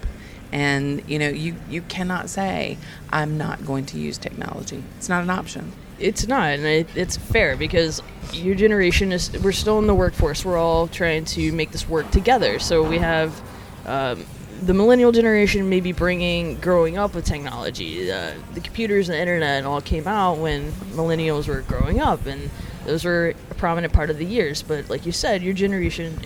and, 0.52 1.02
you 1.06 1.18
know, 1.18 1.28
you, 1.28 1.56
you 1.68 1.82
cannot 1.82 2.30
say, 2.30 2.78
I'm 3.10 3.36
not 3.36 3.66
going 3.66 3.84
to 3.86 3.98
use 3.98 4.16
technology. 4.16 4.82
It's 4.96 5.08
not 5.08 5.22
an 5.22 5.30
option. 5.30 5.72
It's 5.98 6.26
not, 6.26 6.50
and 6.50 6.64
it, 6.64 6.88
it's 6.96 7.18
fair 7.18 7.56
because 7.56 8.02
your 8.32 8.54
generation 8.54 9.12
is. 9.12 9.30
We're 9.42 9.52
still 9.52 9.78
in 9.78 9.86
the 9.86 9.94
workforce. 9.94 10.46
We're 10.46 10.56
all 10.56 10.88
trying 10.88 11.26
to 11.26 11.52
make 11.52 11.72
this 11.72 11.86
work 11.86 12.10
together. 12.10 12.58
So 12.58 12.82
we 12.82 12.96
have 12.96 13.38
um, 13.84 14.24
the 14.62 14.72
millennial 14.72 15.12
generation 15.12 15.68
may 15.68 15.80
be 15.80 15.92
bringing 15.92 16.56
growing 16.56 16.96
up 16.96 17.14
with 17.14 17.26
technology. 17.26 18.10
Uh, 18.10 18.32
the 18.54 18.60
computers 18.60 19.10
and 19.10 19.16
the 19.16 19.20
internet 19.20 19.66
all 19.66 19.82
came 19.82 20.08
out 20.08 20.38
when 20.38 20.72
millennials 20.94 21.46
were 21.48 21.60
growing 21.60 22.00
up, 22.00 22.24
and 22.24 22.50
those 22.86 23.04
were 23.04 23.34
a 23.50 23.54
prominent 23.56 23.92
part 23.92 24.08
of 24.08 24.16
the 24.16 24.24
years. 24.24 24.62
But 24.62 24.88
like 24.88 25.04
you 25.04 25.12
said, 25.12 25.42
your 25.42 25.52
generation 25.52 26.18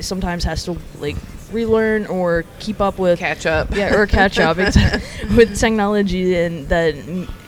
sometimes 0.00 0.42
has 0.42 0.64
to 0.64 0.76
like 0.98 1.16
relearn 1.52 2.06
or 2.06 2.44
keep 2.58 2.80
up 2.80 2.98
with 2.98 3.18
Catch 3.18 3.46
up. 3.46 3.74
yeah, 3.74 3.94
or 3.94 4.06
catch 4.06 4.38
up 4.38 4.56
with 5.36 5.58
technology 5.58 6.36
and 6.36 6.68
that 6.68 6.94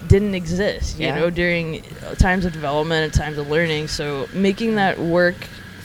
didn't 0.08 0.34
exist, 0.34 0.98
you 0.98 1.06
Yeah. 1.06 1.16
know, 1.16 1.30
during 1.30 1.82
uh, 2.06 2.14
times 2.14 2.44
of 2.44 2.52
development 2.52 3.04
and 3.04 3.12
times 3.14 3.38
of 3.38 3.48
learning. 3.48 3.88
So 3.88 4.28
making 4.32 4.76
that 4.76 4.98
work 4.98 5.34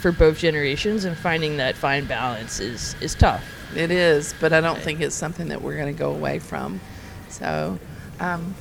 for 0.02 0.12
both 0.12 0.38
generations 0.40 1.06
and 1.06 1.16
finding 1.18 1.58
that 1.58 1.76
fine 1.76 2.06
balance 2.06 2.60
is 2.60 2.96
is 3.02 3.16
tough. 3.16 3.44
It 3.76 3.90
is, 3.92 4.34
but 4.40 4.52
I 4.52 4.60
don't 4.62 4.80
think 4.80 5.00
it's 5.00 5.16
something 5.16 5.48
that 5.48 5.62
we're 5.62 5.78
going 5.78 5.94
to 5.94 5.98
go 5.98 6.12
away 6.12 6.40
from. 6.40 6.82
So, 7.30 7.80
um, 8.20 8.54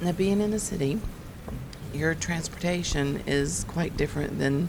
now 0.00 0.12
being 0.12 0.40
in 0.40 0.50
the 0.50 0.58
city, 0.58 0.98
your 1.94 2.14
transportation 2.14 3.22
is 3.26 3.64
quite 3.68 3.96
different 3.96 4.38
than 4.38 4.68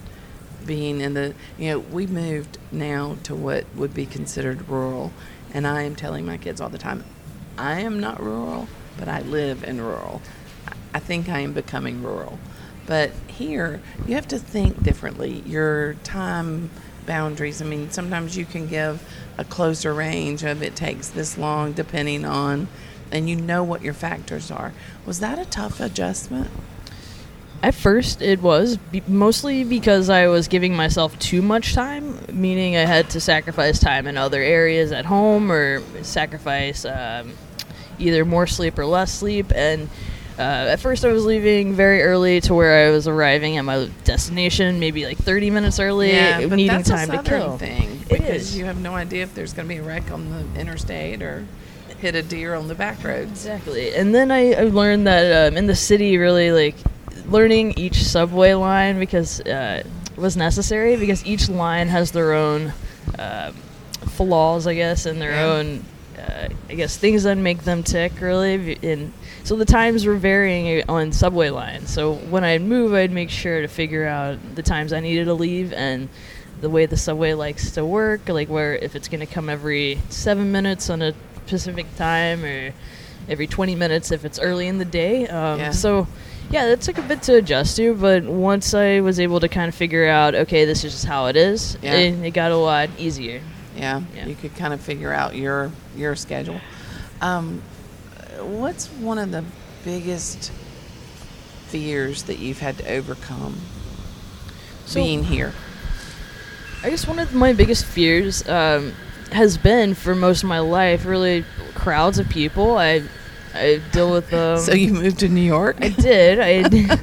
being 0.67 1.01
in 1.01 1.13
the. 1.15 1.33
You 1.57 1.71
know, 1.71 1.79
we 1.79 2.05
moved 2.05 2.57
now 2.71 3.17
to 3.23 3.33
what 3.33 3.65
would 3.75 3.93
be 3.93 4.05
considered 4.05 4.69
rural, 4.69 5.11
and 5.53 5.65
I 5.65 5.83
am 5.83 5.95
telling 5.95 6.25
my 6.25 6.37
kids 6.37 6.61
all 6.61 6.69
the 6.69 6.77
time, 6.77 7.03
I 7.57 7.79
am 7.79 7.99
not 7.99 8.21
rural, 8.21 8.67
but 8.99 9.07
I 9.07 9.21
live 9.21 9.63
in 9.63 9.81
rural. 9.81 10.21
I- 10.93 10.99
think 10.99 11.29
I 11.29 11.39
am 11.39 11.53
becoming 11.53 12.03
rural. 12.03 12.39
But 12.87 13.11
here, 13.27 13.81
you 14.07 14.15
have 14.15 14.27
to 14.29 14.39
think 14.39 14.83
differently. 14.83 15.43
Your 15.45 15.93
time 16.03 16.69
boundaries. 17.05 17.61
I 17.61 17.65
mean, 17.65 17.89
sometimes 17.89 18.37
you 18.37 18.45
can 18.45 18.67
give 18.67 19.01
a 19.37 19.43
closer 19.43 19.93
range 19.93 20.43
of 20.43 20.61
it 20.61 20.75
takes 20.75 21.07
this 21.07 21.37
long, 21.37 21.73
depending 21.73 22.25
on, 22.25 22.67
and 23.11 23.29
you 23.29 23.35
know 23.35 23.63
what 23.63 23.81
your 23.81 23.93
factors 23.93 24.51
are. 24.51 24.73
Was 25.05 25.19
that 25.19 25.39
a 25.39 25.45
tough 25.45 25.79
adjustment? 25.79 26.49
At 27.63 27.73
first, 27.73 28.21
it 28.21 28.41
was 28.41 28.77
be- 28.77 29.01
mostly 29.07 29.63
because 29.63 30.09
I 30.09 30.27
was 30.27 30.47
giving 30.47 30.75
myself 30.75 31.17
too 31.19 31.41
much 31.41 31.73
time, 31.73 32.19
meaning 32.31 32.75
I 32.77 32.81
had 32.85 33.09
to 33.11 33.19
sacrifice 33.19 33.79
time 33.79 34.05
in 34.07 34.15
other 34.17 34.41
areas 34.41 34.91
at 34.91 35.05
home 35.05 35.51
or 35.51 35.81
sacrifice 36.03 36.85
um, 36.85 37.33
either 37.97 38.25
more 38.25 38.45
sleep 38.45 38.77
or 38.77 38.85
less 38.85 39.11
sleep. 39.11 39.51
And 39.55 39.89
uh, 40.37 40.41
at 40.69 40.79
first, 40.79 41.03
I 41.03 41.11
was 41.11 41.25
leaving 41.25 41.73
very 41.73 42.03
early 42.03 42.39
to 42.41 42.53
where 42.53 42.87
I 42.87 42.91
was 42.91 43.07
arriving 43.07 43.57
at 43.57 43.63
my 43.63 43.89
destination, 44.03 44.79
maybe 44.79 45.05
like 45.05 45.17
30 45.17 45.49
minutes 45.49 45.79
early, 45.79 46.11
but 46.11 46.51
needing 46.51 46.67
that's 46.67 46.89
time 46.89 47.09
a 47.09 47.23
to 47.23 47.23
kill. 47.27 47.57
thing 47.57 48.01
It 48.03 48.09
because 48.09 48.49
is. 48.49 48.57
you 48.57 48.65
have 48.65 48.79
no 48.79 48.93
idea 48.93 49.23
if 49.23 49.33
there's 49.33 49.53
going 49.53 49.67
to 49.67 49.73
be 49.73 49.79
a 49.79 49.83
wreck 49.83 50.11
on 50.11 50.29
the 50.29 50.59
interstate 50.61 51.23
or 51.23 51.47
hit 51.97 52.13
a 52.13 52.21
deer 52.21 52.53
on 52.53 52.67
the 52.67 52.75
back 52.75 53.03
road. 53.03 53.29
Exactly. 53.29 53.95
And 53.95 54.13
then 54.13 54.29
I, 54.29 54.53
I 54.53 54.61
learned 54.65 55.07
that 55.07 55.47
um, 55.51 55.57
in 55.57 55.65
the 55.65 55.75
city, 55.75 56.17
really 56.17 56.51
like 56.51 56.75
learning 57.29 57.73
each 57.77 58.03
subway 58.03 58.53
line 58.53 58.99
because 58.99 59.41
uh, 59.41 59.83
was 60.15 60.35
necessary 60.37 60.95
because 60.95 61.25
each 61.25 61.49
line 61.49 61.87
has 61.87 62.11
their 62.11 62.33
own 62.33 62.73
um 63.19 63.53
flaws, 64.15 64.65
I 64.67 64.73
guess, 64.75 65.05
and 65.05 65.21
their 65.21 65.31
Yeah. 65.31 65.43
own, 65.45 65.83
uh, 66.17 66.47
I 66.69 66.73
guess, 66.75 66.97
things 66.97 67.23
that 67.23 67.37
make 67.37 67.63
them 67.63 67.83
tick. 67.83 68.13
Really, 68.21 68.77
and 68.83 69.11
so 69.43 69.55
the 69.55 69.65
times 69.65 70.05
were 70.05 70.15
varying 70.15 70.83
on 70.89 71.11
subway 71.11 71.49
lines. 71.49 71.91
So 71.93 72.13
when 72.13 72.43
I'd 72.43 72.61
move, 72.61 72.93
I'd 72.93 73.11
make 73.11 73.29
sure 73.29 73.61
to 73.61 73.67
figure 73.67 74.05
out 74.07 74.37
the 74.55 74.63
times 74.63 74.93
I 74.93 74.99
needed 74.99 75.25
to 75.25 75.33
leave 75.33 75.73
and 75.73 76.09
the 76.61 76.69
way 76.69 76.85
the 76.87 76.97
subway 76.97 77.33
likes 77.33 77.71
to 77.71 77.85
work, 77.85 78.27
like 78.29 78.49
where 78.49 78.75
if 78.75 78.95
it's 78.95 79.07
going 79.07 79.19
to 79.19 79.31
come 79.31 79.49
every 79.49 79.99
seven 80.09 80.51
minutes 80.51 80.89
on 80.89 81.01
a 81.03 81.13
specific 81.45 81.85
time 81.95 82.43
or 82.43 82.73
every 83.29 83.45
20 83.47 83.75
minutes 83.75 84.11
if 84.11 84.25
it's 84.25 84.39
early 84.39 84.67
in 84.67 84.77
the 84.79 84.85
day. 84.85 85.27
Um, 85.27 85.59
Yeah. 85.59 85.71
So, 85.71 86.07
yeah, 86.49 86.65
that 86.67 86.81
took 86.81 86.97
a 86.97 87.01
bit 87.01 87.21
to 87.23 87.35
adjust 87.35 87.75
to, 87.77 87.93
but 87.95 88.23
once 88.23 88.73
I 88.73 88.99
was 89.01 89.19
able 89.19 89.39
to 89.41 89.47
kind 89.49 89.67
of 89.69 89.75
figure 89.75 90.07
out, 90.07 90.33
okay, 90.35 90.65
this 90.65 90.83
is 90.83 90.93
just 90.93 91.05
how 91.05 91.25
it 91.27 91.35
is, 91.35 91.77
Yeah. 91.81 91.93
it, 91.95 92.25
it 92.25 92.31
got 92.31 92.51
a 92.51 92.57
lot 92.57 92.89
easier. 92.97 93.41
Yeah, 93.75 94.01
Yeah. 94.15 94.25
you 94.25 94.35
could 94.35 94.55
kind 94.55 94.73
of 94.73 94.81
figure 94.81 95.13
out 95.13 95.35
your 95.35 95.71
your 95.95 96.15
schedule. 96.15 96.59
Um, 97.21 97.61
what's 98.39 98.87
one 98.87 99.17
of 99.17 99.31
the 99.31 99.43
biggest 99.83 100.51
fears 101.67 102.23
that 102.23 102.39
you've 102.39 102.59
had 102.59 102.77
to 102.79 102.89
overcome 102.91 103.57
So- 104.85 105.01
being 105.01 105.23
here? 105.25 105.53
I 106.83 106.89
guess 106.91 107.07
one 107.07 107.19
of 107.19 107.33
my 107.33 107.53
biggest 107.53 107.85
fears 107.85 108.47
um, 108.47 108.93
has 109.31 109.57
been 109.57 109.93
for 109.95 110.15
most 110.15 110.43
of 110.43 110.49
my 110.49 110.59
life 110.59 111.05
really 111.05 111.43
crowds 111.73 112.19
of 112.19 112.29
people. 112.29 112.77
I 112.77 113.01
I 113.57 113.81
deal 113.91 114.11
with 114.11 114.29
them. 114.29 114.57
so 114.59 114.73
you 114.73 114.93
moved 114.93 115.19
to 115.19 115.29
New 115.29 115.41
York? 115.41 115.77
I 115.81 115.89
did. 115.89 116.39
I 116.39 116.99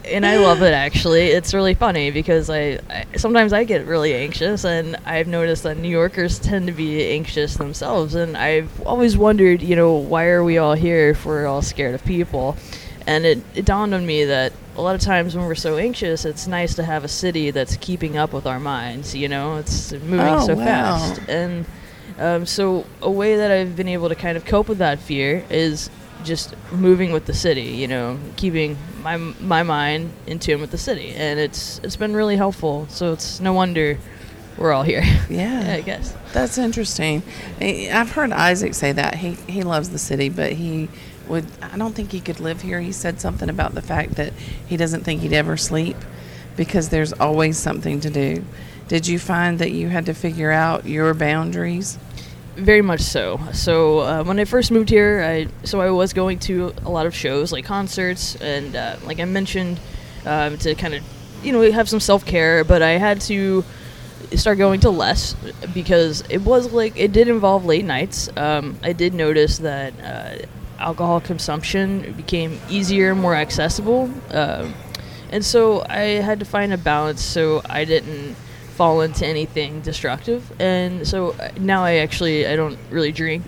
and 0.04 0.24
I 0.26 0.38
love 0.38 0.62
it 0.62 0.72
actually. 0.72 1.28
It's 1.28 1.52
really 1.54 1.74
funny 1.74 2.10
because 2.10 2.50
I, 2.50 2.80
I 2.88 3.06
sometimes 3.16 3.52
I 3.52 3.64
get 3.64 3.86
really 3.86 4.14
anxious, 4.14 4.64
and 4.64 4.96
I've 5.06 5.28
noticed 5.28 5.62
that 5.64 5.76
New 5.76 5.88
Yorkers 5.88 6.38
tend 6.38 6.66
to 6.66 6.72
be 6.72 7.06
anxious 7.10 7.56
themselves. 7.56 8.14
And 8.14 8.36
I've 8.36 8.80
always 8.86 9.16
wondered, 9.16 9.62
you 9.62 9.76
know, 9.76 9.94
why 9.94 10.26
are 10.26 10.42
we 10.44 10.58
all 10.58 10.74
here 10.74 11.10
if 11.10 11.24
we're 11.26 11.46
all 11.46 11.62
scared 11.62 11.94
of 11.94 12.04
people? 12.04 12.56
And 13.06 13.24
it, 13.24 13.38
it 13.54 13.64
dawned 13.64 13.94
on 13.94 14.04
me 14.06 14.24
that 14.24 14.52
a 14.76 14.82
lot 14.82 14.94
of 14.94 15.00
times 15.00 15.34
when 15.34 15.46
we're 15.46 15.54
so 15.54 15.78
anxious, 15.78 16.24
it's 16.24 16.46
nice 16.46 16.74
to 16.74 16.84
have 16.84 17.02
a 17.02 17.08
city 17.08 17.50
that's 17.50 17.76
keeping 17.76 18.16
up 18.16 18.32
with 18.32 18.46
our 18.46 18.60
minds. 18.60 19.14
You 19.16 19.28
know, 19.28 19.56
it's 19.56 19.92
moving 19.92 20.20
Oh, 20.20 20.46
so 20.46 20.54
wow. 20.54 20.64
fast, 20.64 21.20
and 21.28 21.64
um, 22.20 22.46
so 22.46 22.86
a 23.00 23.10
way 23.10 23.36
that 23.36 23.50
I've 23.50 23.74
been 23.74 23.88
able 23.88 24.10
to 24.10 24.14
kind 24.14 24.36
of 24.36 24.44
cope 24.44 24.68
with 24.68 24.78
that 24.78 24.98
fear 24.98 25.44
is 25.48 25.88
just 26.22 26.54
moving 26.70 27.12
with 27.12 27.24
the 27.24 27.32
city. 27.34 27.62
You 27.62 27.88
know, 27.88 28.18
keeping 28.36 28.76
my 29.02 29.16
my 29.16 29.62
mind 29.62 30.12
in 30.26 30.38
tune 30.38 30.60
with 30.60 30.70
the 30.70 30.78
city, 30.78 31.14
and 31.14 31.40
it's 31.40 31.80
it's 31.82 31.96
been 31.96 32.14
really 32.14 32.36
helpful. 32.36 32.86
So 32.90 33.12
it's 33.12 33.40
no 33.40 33.54
wonder 33.54 33.98
we're 34.58 34.72
all 34.72 34.82
here. 34.82 35.02
Yeah. 35.02 35.26
yeah 35.64 35.74
I 35.74 35.80
guess. 35.80 36.14
That's 36.32 36.58
interesting. 36.58 37.22
I've 37.60 38.12
heard 38.12 38.32
Isaac 38.32 38.74
say 38.74 38.92
that 38.92 39.16
he 39.16 39.32
he 39.48 39.62
loves 39.62 39.88
the 39.88 39.98
city, 39.98 40.28
but 40.28 40.52
he 40.52 40.88
would. 41.26 41.46
I 41.62 41.78
don't 41.78 41.94
think 41.94 42.12
he 42.12 42.20
could 42.20 42.38
live 42.38 42.60
here. 42.60 42.80
He 42.80 42.92
said 42.92 43.20
something 43.20 43.48
about 43.48 43.74
the 43.74 43.82
fact 43.82 44.16
that 44.16 44.34
he 44.66 44.76
doesn't 44.76 45.04
think 45.04 45.22
he'd 45.22 45.32
ever 45.32 45.56
sleep 45.56 45.96
because 46.56 46.90
there's 46.90 47.14
always 47.14 47.56
something 47.56 48.00
to 48.00 48.10
do. 48.10 48.44
Did 48.88 49.06
you 49.06 49.18
find 49.18 49.58
that 49.60 49.70
you 49.70 49.88
had 49.88 50.06
to 50.06 50.14
figure 50.14 50.50
out 50.50 50.84
your 50.84 51.14
boundaries? 51.14 51.96
Very 52.60 52.82
much 52.82 53.00
so. 53.00 53.40
So 53.54 54.00
uh, 54.00 54.22
when 54.24 54.38
I 54.38 54.44
first 54.44 54.70
moved 54.70 54.90
here, 54.90 55.22
I 55.22 55.48
so 55.64 55.80
I 55.80 55.90
was 55.90 56.12
going 56.12 56.38
to 56.40 56.74
a 56.84 56.90
lot 56.90 57.06
of 57.06 57.14
shows 57.14 57.52
like 57.52 57.64
concerts, 57.64 58.36
and 58.36 58.76
uh, 58.76 58.96
like 59.04 59.18
I 59.18 59.24
mentioned, 59.24 59.80
um, 60.26 60.58
to 60.58 60.74
kind 60.74 60.92
of 60.92 61.02
you 61.42 61.52
know 61.52 61.72
have 61.72 61.88
some 61.88 62.00
self 62.00 62.26
care. 62.26 62.62
But 62.62 62.82
I 62.82 62.98
had 62.98 63.22
to 63.22 63.64
start 64.34 64.58
going 64.58 64.80
to 64.80 64.90
less 64.90 65.34
because 65.72 66.22
it 66.28 66.42
was 66.42 66.70
like 66.70 66.98
it 66.98 67.12
did 67.12 67.28
involve 67.28 67.64
late 67.64 67.86
nights. 67.86 68.28
Um, 68.36 68.78
I 68.82 68.92
did 68.92 69.14
notice 69.14 69.56
that 69.58 69.94
uh, 69.98 70.46
alcohol 70.78 71.22
consumption 71.22 72.12
became 72.12 72.60
easier, 72.68 73.14
more 73.14 73.34
accessible, 73.34 74.10
um, 74.32 74.74
and 75.30 75.42
so 75.42 75.82
I 75.88 76.20
had 76.20 76.40
to 76.40 76.44
find 76.44 76.74
a 76.74 76.78
balance 76.78 77.22
so 77.22 77.62
I 77.64 77.86
didn't 77.86 78.36
fall 78.80 79.02
into 79.02 79.26
anything 79.26 79.82
destructive. 79.82 80.50
And 80.58 81.06
so 81.06 81.32
uh, 81.32 81.50
now 81.60 81.84
I 81.84 81.96
actually 81.96 82.46
I 82.46 82.56
don't 82.56 82.78
really 82.88 83.12
drink. 83.12 83.44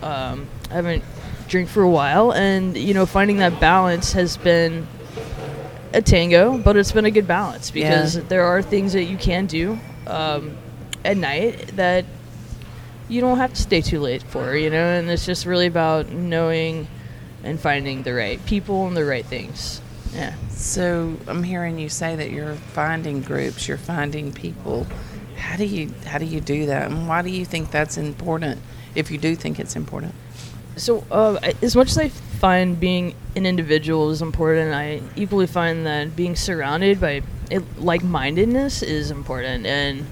Um, 0.00 0.46
I 0.70 0.74
haven't 0.74 1.02
drink 1.48 1.68
for 1.68 1.82
a 1.82 1.90
while, 1.90 2.32
and 2.32 2.76
you 2.76 2.94
know 2.94 3.04
finding 3.04 3.38
that 3.38 3.58
balance 3.58 4.12
has 4.12 4.36
been 4.36 4.86
a 5.92 6.00
tango, 6.00 6.56
but 6.58 6.76
it's 6.76 6.92
been 6.92 7.04
a 7.04 7.10
good 7.10 7.26
balance 7.26 7.72
because 7.72 8.14
Yeah. 8.14 8.22
there 8.28 8.44
are 8.44 8.62
things 8.62 8.92
that 8.92 9.04
you 9.06 9.16
can 9.16 9.46
do 9.46 9.76
um, 10.06 10.56
at 11.04 11.16
night 11.16 11.72
that 11.74 12.04
you 13.08 13.20
don't 13.20 13.38
have 13.38 13.54
to 13.54 13.62
stay 13.62 13.80
too 13.80 13.98
late 13.98 14.22
for, 14.22 14.54
you 14.56 14.70
know, 14.70 14.86
and 14.98 15.10
it's 15.10 15.26
just 15.26 15.46
really 15.46 15.66
about 15.66 16.10
knowing 16.12 16.86
and 17.42 17.58
finding 17.58 18.04
the 18.04 18.14
right 18.14 18.38
people 18.46 18.86
and 18.86 18.96
the 18.96 19.04
right 19.04 19.26
things. 19.26 19.80
Yeah. 20.16 20.34
So 20.48 21.14
I'm 21.28 21.42
hearing 21.42 21.78
you 21.78 21.90
say 21.90 22.16
that 22.16 22.30
you're 22.30 22.54
finding 22.54 23.20
groups, 23.20 23.68
you're 23.68 23.76
finding 23.76 24.32
people. 24.32 24.86
How 25.36 25.56
do 25.56 25.64
you 25.66 25.92
how 26.06 26.18
do 26.18 26.24
you 26.24 26.40
do 26.40 26.66
that, 26.66 26.90
and 26.90 27.06
why 27.06 27.20
do 27.20 27.28
you 27.28 27.44
think 27.44 27.70
that's 27.70 27.98
important? 27.98 28.60
If 28.94 29.10
you 29.10 29.18
do 29.18 29.36
think 29.36 29.60
it's 29.60 29.76
important, 29.76 30.14
So, 30.76 31.04
uh, 31.10 31.38
as 31.62 31.76
much 31.76 31.90
as 31.90 31.98
I 31.98 32.08
find 32.08 32.80
being 32.80 33.14
an 33.34 33.44
individual 33.44 34.10
is 34.10 34.22
important, 34.22 34.74
I 34.74 35.02
equally 35.16 35.46
find 35.46 35.86
that 35.86 36.16
being 36.16 36.34
surrounded 36.34 37.00
by 37.00 37.22
like-mindedness 37.78 38.82
is 38.82 39.10
important. 39.10 39.66
And 39.66 40.06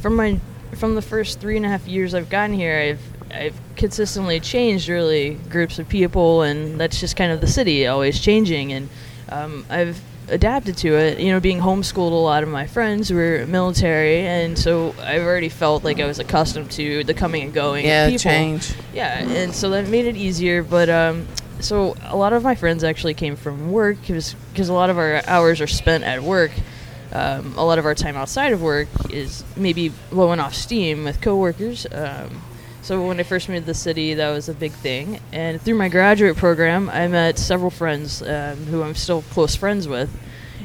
from 0.00 0.14
my 0.16 0.40
from 0.76 0.94
the 0.94 1.02
first 1.02 1.40
three 1.40 1.56
and 1.56 1.66
a 1.66 1.68
half 1.68 1.88
years 1.88 2.14
I've 2.14 2.30
gotten 2.30 2.54
here, 2.54 2.78
I've 2.78 3.34
I've 3.34 3.60
consistently 3.76 4.38
changed 4.40 4.88
really 4.88 5.34
groups 5.50 5.80
of 5.80 5.88
people, 5.88 6.42
and 6.42 6.80
that's 6.80 7.00
just 7.00 7.16
kind 7.16 7.32
of 7.32 7.40
the 7.40 7.48
city 7.48 7.86
always 7.88 8.20
changing. 8.20 8.72
And 8.72 8.88
um, 9.30 9.64
I've 9.68 10.00
adapted 10.28 10.76
to 10.78 10.94
it. 10.94 11.18
You 11.18 11.32
know, 11.32 11.40
being 11.40 11.60
homeschooled, 11.60 12.12
a 12.12 12.14
lot 12.14 12.42
of 12.42 12.48
my 12.48 12.66
friends 12.66 13.10
were 13.10 13.46
military, 13.46 14.20
and 14.20 14.58
so 14.58 14.94
I've 15.00 15.22
already 15.22 15.48
felt 15.48 15.84
like 15.84 16.00
I 16.00 16.06
was 16.06 16.18
accustomed 16.18 16.70
to 16.72 17.04
the 17.04 17.14
coming 17.14 17.42
and 17.42 17.54
going. 17.54 17.86
Yeah, 17.86 18.06
of 18.06 18.12
people. 18.12 18.22
change. 18.22 18.74
Yeah, 18.92 19.18
and 19.18 19.54
so 19.54 19.70
that 19.70 19.88
made 19.88 20.06
it 20.06 20.16
easier. 20.16 20.62
But 20.62 20.88
um, 20.88 21.26
so 21.60 21.96
a 22.04 22.16
lot 22.16 22.32
of 22.32 22.42
my 22.42 22.54
friends 22.54 22.84
actually 22.84 23.14
came 23.14 23.36
from 23.36 23.72
work 23.72 24.00
because 24.00 24.34
a 24.56 24.72
lot 24.72 24.90
of 24.90 24.98
our 24.98 25.22
hours 25.26 25.60
are 25.60 25.66
spent 25.66 26.04
at 26.04 26.22
work. 26.22 26.52
Um, 27.10 27.54
a 27.56 27.64
lot 27.64 27.78
of 27.78 27.86
our 27.86 27.94
time 27.94 28.16
outside 28.16 28.52
of 28.52 28.60
work 28.60 28.88
is 29.10 29.42
maybe 29.56 29.90
blowing 30.10 30.40
off 30.40 30.54
steam 30.54 31.04
with 31.04 31.22
coworkers. 31.22 31.86
Um, 31.90 32.42
so 32.88 33.06
when 33.06 33.20
I 33.20 33.22
first 33.22 33.50
moved 33.50 33.64
to 33.64 33.66
the 33.66 33.74
city, 33.74 34.14
that 34.14 34.30
was 34.30 34.48
a 34.48 34.54
big 34.54 34.72
thing. 34.72 35.20
And 35.30 35.60
through 35.60 35.74
my 35.74 35.90
graduate 35.90 36.38
program, 36.38 36.88
I 36.88 37.06
met 37.06 37.38
several 37.38 37.68
friends 37.68 38.22
um, 38.22 38.56
who 38.64 38.82
I'm 38.82 38.94
still 38.94 39.20
close 39.20 39.54
friends 39.54 39.86
with. 39.86 40.08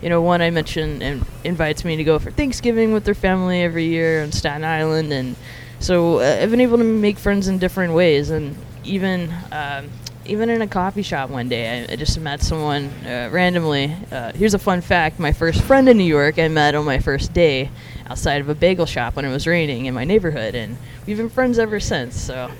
You 0.01 0.08
know, 0.08 0.22
one 0.22 0.42
I 0.42 0.50
mentioned 0.50 1.03
and 1.03 1.25
invites 1.44 1.84
me 1.84 1.98
to 1.98 2.03
go 2.06 2.20
for 2.20 2.32
Thanksgiving 2.32 2.94
with 2.94 3.03
their 3.03 3.13
family 3.13 3.62
every 3.62 3.88
year 3.88 4.24
on 4.24 4.32
Staten 4.32 4.63
Island, 4.63 5.12
and 5.12 5.36
so 5.82 6.20
uh, 6.20 6.39
I've 6.42 6.50
been 6.50 6.62
able 6.62 6.77
to 6.77 6.86
make 6.86 7.18
friends 7.18 7.50
in 7.50 7.58
different 7.58 7.94
ways. 7.94 8.30
And 8.30 8.56
even 8.86 9.30
um, 9.51 9.89
even 10.25 10.50
in 10.50 10.62
a 10.62 10.68
coffee 10.68 11.01
shop 11.01 11.30
one 11.30 11.50
day, 11.50 11.86
I, 11.89 11.92
I 11.92 11.96
just 11.98 12.18
met 12.22 12.42
someone 12.42 12.86
uh, 13.06 13.32
randomly. 13.34 13.94
Uh, 14.10 14.32
here's 14.32 14.53
a 14.53 14.60
fun 14.60 14.80
fact: 14.80 15.20
my 15.20 15.34
first 15.34 15.62
friend 15.62 15.89
in 15.89 15.98
New 15.98 16.06
York, 16.06 16.39
I 16.39 16.48
met 16.48 16.74
on 16.74 16.86
my 16.86 17.00
first 17.00 17.34
day 17.34 17.70
outside 18.13 18.41
of 18.41 18.48
a 18.48 18.53
bagel 18.53 18.86
shop 18.86 19.15
when 19.15 19.25
it 19.25 19.32
was 19.32 19.48
raining 19.48 19.88
in 19.88 19.93
my 19.96 20.03
neighborhood, 20.05 20.53
and 20.53 20.77
we've 21.08 21.17
been 21.17 21.32
friends 21.32 21.58
ever 21.58 21.79
since. 21.79 22.15
So, 22.22 22.51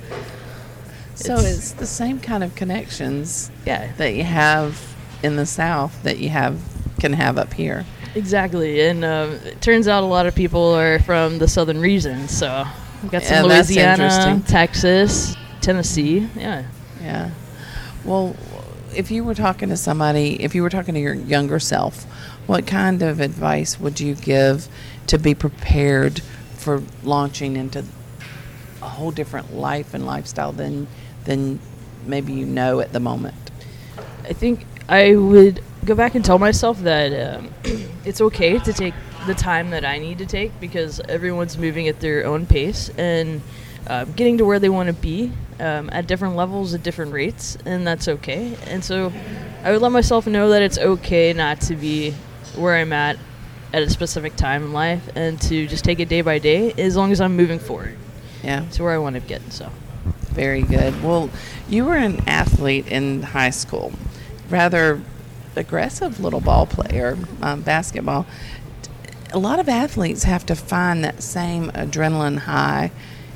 So 1.16 1.34
It's- 1.36 1.54
it's 1.58 1.72
the 1.74 1.86
same 1.86 2.20
kind 2.20 2.44
of 2.44 2.56
connections 2.56 3.52
yeah, 3.68 3.90
that 3.98 4.16
you 4.16 4.24
have 4.24 4.82
in 5.22 5.36
the 5.36 5.46
South 5.46 6.02
that 6.02 6.18
you 6.18 6.30
have 6.30 6.58
can 7.00 7.14
have 7.14 7.38
up 7.38 7.54
here. 7.54 7.86
exactly. 8.16 8.82
And 8.82 9.06
um, 9.06 9.34
it 9.46 9.62
turns 9.62 9.88
out 9.88 10.02
a 10.02 10.08
lot 10.08 10.26
of 10.26 10.34
people 10.34 10.74
are 10.74 10.98
from 11.00 11.38
the 11.38 11.48
southern 11.48 11.80
region. 11.80 12.28
So 12.28 12.66
we've 13.04 13.12
got 13.12 13.22
some 13.24 13.48
Yeah, 13.48 13.56
Louisiana. 13.58 14.42
Texas, 14.48 15.36
Tennessee. 15.62 16.28
Yeah. 16.36 16.64
Yeah. 17.00 17.30
Well, 18.04 18.36
if 18.96 19.12
you 19.12 19.24
were 19.24 19.36
talking 19.36 19.70
to 19.70 19.78
somebody, 19.78 20.42
if 20.44 20.56
you 20.56 20.64
were 20.64 20.70
talking 20.72 20.96
to 20.96 21.00
your 21.00 21.14
younger 21.14 21.60
self, 21.60 22.06
what 22.48 22.66
kind 22.68 23.02
of 23.04 23.20
advice 23.20 23.80
would 23.80 24.00
you 24.00 24.16
give 24.16 24.68
to 25.08 25.18
be 25.18 25.34
prepared 25.36 26.22
for 26.56 26.82
launching 27.04 27.56
into 27.56 27.86
a 28.82 28.90
whole 28.90 29.12
different 29.12 29.56
life 29.56 29.94
and 29.94 30.06
lifestyle 30.06 30.52
than 30.52 30.88
than 31.26 31.60
maybe 32.06 32.34
you 32.34 32.46
know 32.46 32.80
at 32.80 32.94
the 32.94 33.00
moment? 33.00 33.36
I 34.24 34.34
think 34.34 34.66
I 34.88 35.16
would 35.16 35.62
go 35.86 35.96
back 35.96 36.16
and 36.16 36.24
tell 36.24 36.40
myself 36.40 36.80
that 36.82 37.36
um, 37.36 37.50
it's 38.06 38.22
okay 38.22 38.60
to 38.60 38.74
take 38.74 38.94
the 39.28 39.34
time 39.34 39.70
that 39.70 39.86
I 39.86 40.00
need 40.00 40.18
to 40.18 40.26
take 40.26 40.58
because 40.60 41.00
everyone's 41.02 41.58
moving 41.58 41.88
at 41.88 42.00
their 42.00 42.26
own 42.26 42.46
pace 42.46 42.90
and 42.98 43.42
uh, 43.88 44.06
getting 44.06 44.38
to 44.38 44.46
where 44.46 44.60
they 44.60 44.70
want 44.70 44.88
to 44.88 44.94
be 44.94 45.32
um, 45.60 45.90
at 45.92 46.08
different 46.08 46.36
levels 46.36 46.74
at 46.74 46.84
different 46.84 47.12
rates, 47.14 47.58
and 47.66 47.86
that's 47.86 48.08
okay. 48.08 48.56
And 48.68 48.84
so 48.84 49.12
I 49.64 49.72
would 49.72 49.82
let 49.82 49.92
myself 49.92 50.28
know 50.28 50.50
that 50.50 50.62
it's 50.62 50.78
okay 50.78 51.34
not 51.34 51.62
to 51.62 51.76
be 51.76 52.12
where 52.56 52.76
I'm 52.76 52.94
at 52.94 53.18
at 53.74 53.82
a 53.82 53.90
specific 53.90 54.36
time 54.36 54.64
in 54.64 54.74
life 54.74 55.10
and 55.16 55.42
to 55.42 55.68
just 55.68 55.84
take 55.84 56.00
it 56.00 56.08
day 56.08 56.22
by 56.22 56.38
day 56.40 56.72
as 56.78 56.96
long 56.96 57.12
as 57.12 57.20
I'm 57.20 57.36
moving 57.36 57.60
forward 57.60 57.98
Yeah. 58.44 58.64
to 58.74 58.84
where 58.84 58.94
I 58.94 58.98
want 59.00 59.16
to 59.16 59.20
get. 59.20 59.42
So. 59.52 59.70
Very 60.32 60.62
good. 60.62 61.04
Well, 61.04 61.30
you 61.70 61.86
were 61.86 61.96
an 61.96 62.22
athlete 62.28 62.88
in 62.88 63.22
high 63.24 63.50
school, 63.52 63.92
rather 64.50 65.02
aggressive 65.56 66.20
little 66.20 66.42
ball 66.42 66.66
player, 66.66 67.18
um, 67.42 67.62
basketball. 67.62 68.26
A 69.32 69.38
lot 69.40 69.60
of 69.60 69.70
athletes 69.70 70.24
have 70.24 70.46
to 70.48 70.56
find 70.56 71.04
that 71.04 71.22
same 71.24 71.70
adrenaline 71.72 72.40
high 72.40 72.92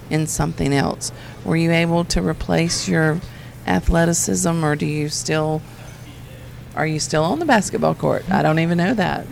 in 0.10 0.27
something 0.27 0.74
else. 0.74 1.12
Were 1.46 1.56
you 1.58 1.72
able 1.72 2.03
to 2.06 2.22
replace 2.22 2.88
your 2.88 3.20
athleticism, 3.65 4.63
or 4.63 4.75
do 4.75 4.86
you 4.86 5.10
still? 5.10 5.62
Are 6.75 6.88
you 6.88 7.00
still 7.00 7.24
on 7.24 7.39
the 7.39 7.46
basketball 7.46 7.96
court? 7.96 8.24
I 8.29 8.41
don't 8.44 8.60
even 8.60 8.77
know 8.77 8.94
that. 8.94 9.25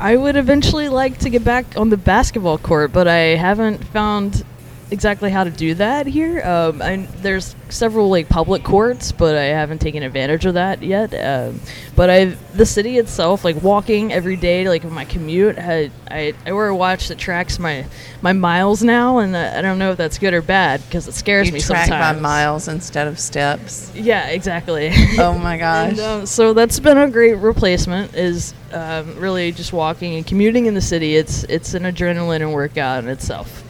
I 0.00 0.16
would 0.16 0.34
eventually 0.34 0.88
like 0.88 1.18
to 1.18 1.28
get 1.28 1.44
back 1.44 1.76
on 1.76 1.90
the 1.90 1.98
basketball 1.98 2.56
court, 2.56 2.90
but 2.90 3.06
I 3.06 3.36
haven't 3.36 3.84
found 3.84 4.46
exactly 4.90 5.30
how 5.30 5.44
to 5.44 5.50
do 5.50 5.74
that 5.74 6.06
here. 6.06 6.42
Um, 6.42 6.82
I, 6.82 6.96
there's 7.18 7.54
several 7.68 8.08
like 8.08 8.28
public 8.28 8.64
courts, 8.64 9.12
but 9.12 9.36
I 9.36 9.44
haven't 9.44 9.80
taken 9.80 10.02
advantage 10.02 10.44
of 10.46 10.54
that 10.54 10.82
yet. 10.82 11.14
Um, 11.14 11.60
but 11.96 12.10
I've 12.10 12.56
the 12.56 12.66
city 12.66 12.98
itself, 12.98 13.44
like 13.44 13.62
walking 13.62 14.12
every 14.12 14.36
day, 14.36 14.68
like 14.68 14.84
my 14.84 15.04
commute, 15.04 15.56
had, 15.58 15.92
I 16.10 16.34
I 16.44 16.52
wear 16.52 16.68
a 16.68 16.74
watch 16.76 17.08
that 17.08 17.18
tracks 17.18 17.58
my 17.58 17.86
my 18.22 18.32
miles 18.32 18.82
now, 18.82 19.18
and 19.18 19.34
uh, 19.36 19.52
I 19.56 19.62
don't 19.62 19.78
know 19.78 19.92
if 19.92 19.96
that's 19.98 20.18
good 20.18 20.34
or 20.34 20.42
bad 20.42 20.82
because 20.86 21.06
it 21.08 21.12
scares 21.12 21.46
You 21.46 21.52
me 21.54 21.60
track 21.60 21.86
sometimes. 21.86 22.16
by 22.16 22.20
miles 22.20 22.68
instead 22.68 23.06
of 23.06 23.18
steps. 23.18 23.92
Yeah, 23.94 24.28
exactly. 24.28 24.90
Oh 25.18 25.38
my 25.42 25.56
gosh! 25.58 25.90
And, 25.92 26.00
um, 26.00 26.26
so 26.26 26.52
that's 26.52 26.80
been 26.80 26.98
a 26.98 27.08
great 27.10 27.34
replacement. 27.34 28.14
Is 28.14 28.54
um, 28.72 29.16
really 29.18 29.52
just 29.52 29.72
walking 29.72 30.16
and 30.16 30.26
commuting 30.26 30.66
in 30.66 30.74
the 30.74 30.80
city. 30.80 31.16
It's 31.16 31.44
it's 31.44 31.74
an 31.74 31.84
adrenaline 31.84 32.40
and 32.42 32.52
workout 32.52 33.04
in 33.04 33.10
itself. 33.10 33.64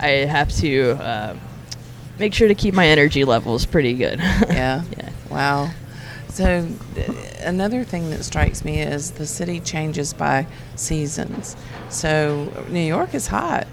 I 0.00 0.08
have 0.24 0.50
to 0.56 0.92
uh, 0.92 1.36
make 2.18 2.34
sure 2.34 2.48
to 2.48 2.54
keep 2.54 2.74
my 2.74 2.86
energy 2.86 3.24
levels 3.24 3.66
pretty 3.66 3.94
good. 3.94 4.18
Yeah. 4.48 4.82
yeah. 4.96 5.10
Wow. 5.30 5.70
So, 6.28 6.66
uh, 6.96 7.12
another 7.40 7.84
thing 7.84 8.10
that 8.10 8.24
strikes 8.24 8.64
me 8.64 8.80
is 8.80 9.12
the 9.12 9.26
city 9.26 9.60
changes 9.60 10.12
by 10.12 10.46
seasons. 10.76 11.56
So, 11.88 12.52
New 12.68 12.80
York 12.80 13.14
is 13.14 13.26
hot 13.26 13.66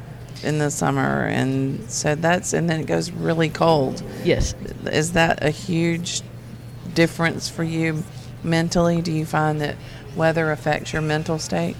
in 0.43 0.59
the 0.59 0.69
summer, 0.69 1.25
and 1.25 1.89
so 1.89 2.15
that's, 2.15 2.53
and 2.53 2.69
then 2.69 2.81
it 2.81 2.87
goes 2.87 3.11
really 3.11 3.49
cold. 3.49 4.03
Yes. 4.23 4.53
Is 4.85 5.13
that 5.13 5.43
a 5.43 5.49
huge 5.49 6.21
difference 6.93 7.47
for 7.49 7.63
you 7.63 8.03
mentally? 8.43 9.01
Do 9.01 9.11
you 9.11 9.25
find 9.25 9.61
that 9.61 9.75
weather 10.15 10.51
affects 10.51 10.93
your 10.93 11.01
mental 11.01 11.39
state? 11.39 11.75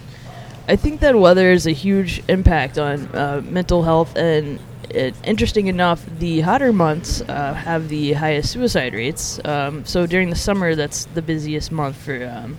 I 0.69 0.75
think 0.75 0.99
that 0.99 1.15
weather 1.15 1.51
is 1.51 1.65
a 1.65 1.71
huge 1.71 2.21
impact 2.27 2.77
on 2.77 3.05
uh, 3.15 3.41
mental 3.43 3.83
health, 3.83 4.17
and 4.17 4.59
it, 4.89 5.15
interesting 5.23 5.67
enough, 5.67 6.05
the 6.19 6.41
hotter 6.41 6.73
months 6.73 7.21
uh, 7.21 7.53
have 7.53 7.87
the 7.87 8.13
highest 8.13 8.51
suicide 8.51 8.93
rates. 8.93 9.39
Um, 9.45 9.85
so 9.85 10.05
during 10.05 10.29
the 10.29 10.35
summer, 10.35 10.75
that's 10.75 11.05
the 11.05 11.21
busiest 11.21 11.71
month 11.71 11.95
for, 11.95 12.25
um, 12.25 12.57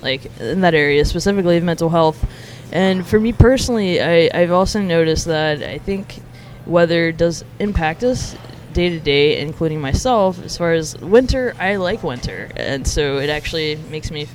like 0.00 0.26
in 0.38 0.60
that 0.60 0.74
area 0.74 1.04
specifically 1.04 1.56
of 1.56 1.64
mental 1.64 1.88
health. 1.88 2.24
And 2.72 3.04
for 3.04 3.18
me 3.18 3.32
personally, 3.32 4.00
I, 4.00 4.30
I've 4.32 4.52
also 4.52 4.80
noticed 4.80 5.26
that 5.26 5.60
I 5.62 5.78
think 5.78 6.20
weather 6.66 7.10
does 7.10 7.44
impact 7.58 8.04
us 8.04 8.36
day 8.72 8.90
to 8.90 9.00
day, 9.00 9.40
including 9.40 9.80
myself. 9.80 10.40
As 10.44 10.56
far 10.56 10.72
as 10.72 10.96
winter, 10.98 11.54
I 11.58 11.76
like 11.76 12.04
winter, 12.04 12.48
and 12.54 12.86
so 12.86 13.18
it 13.18 13.28
actually 13.28 13.74
makes 13.90 14.12
me 14.12 14.28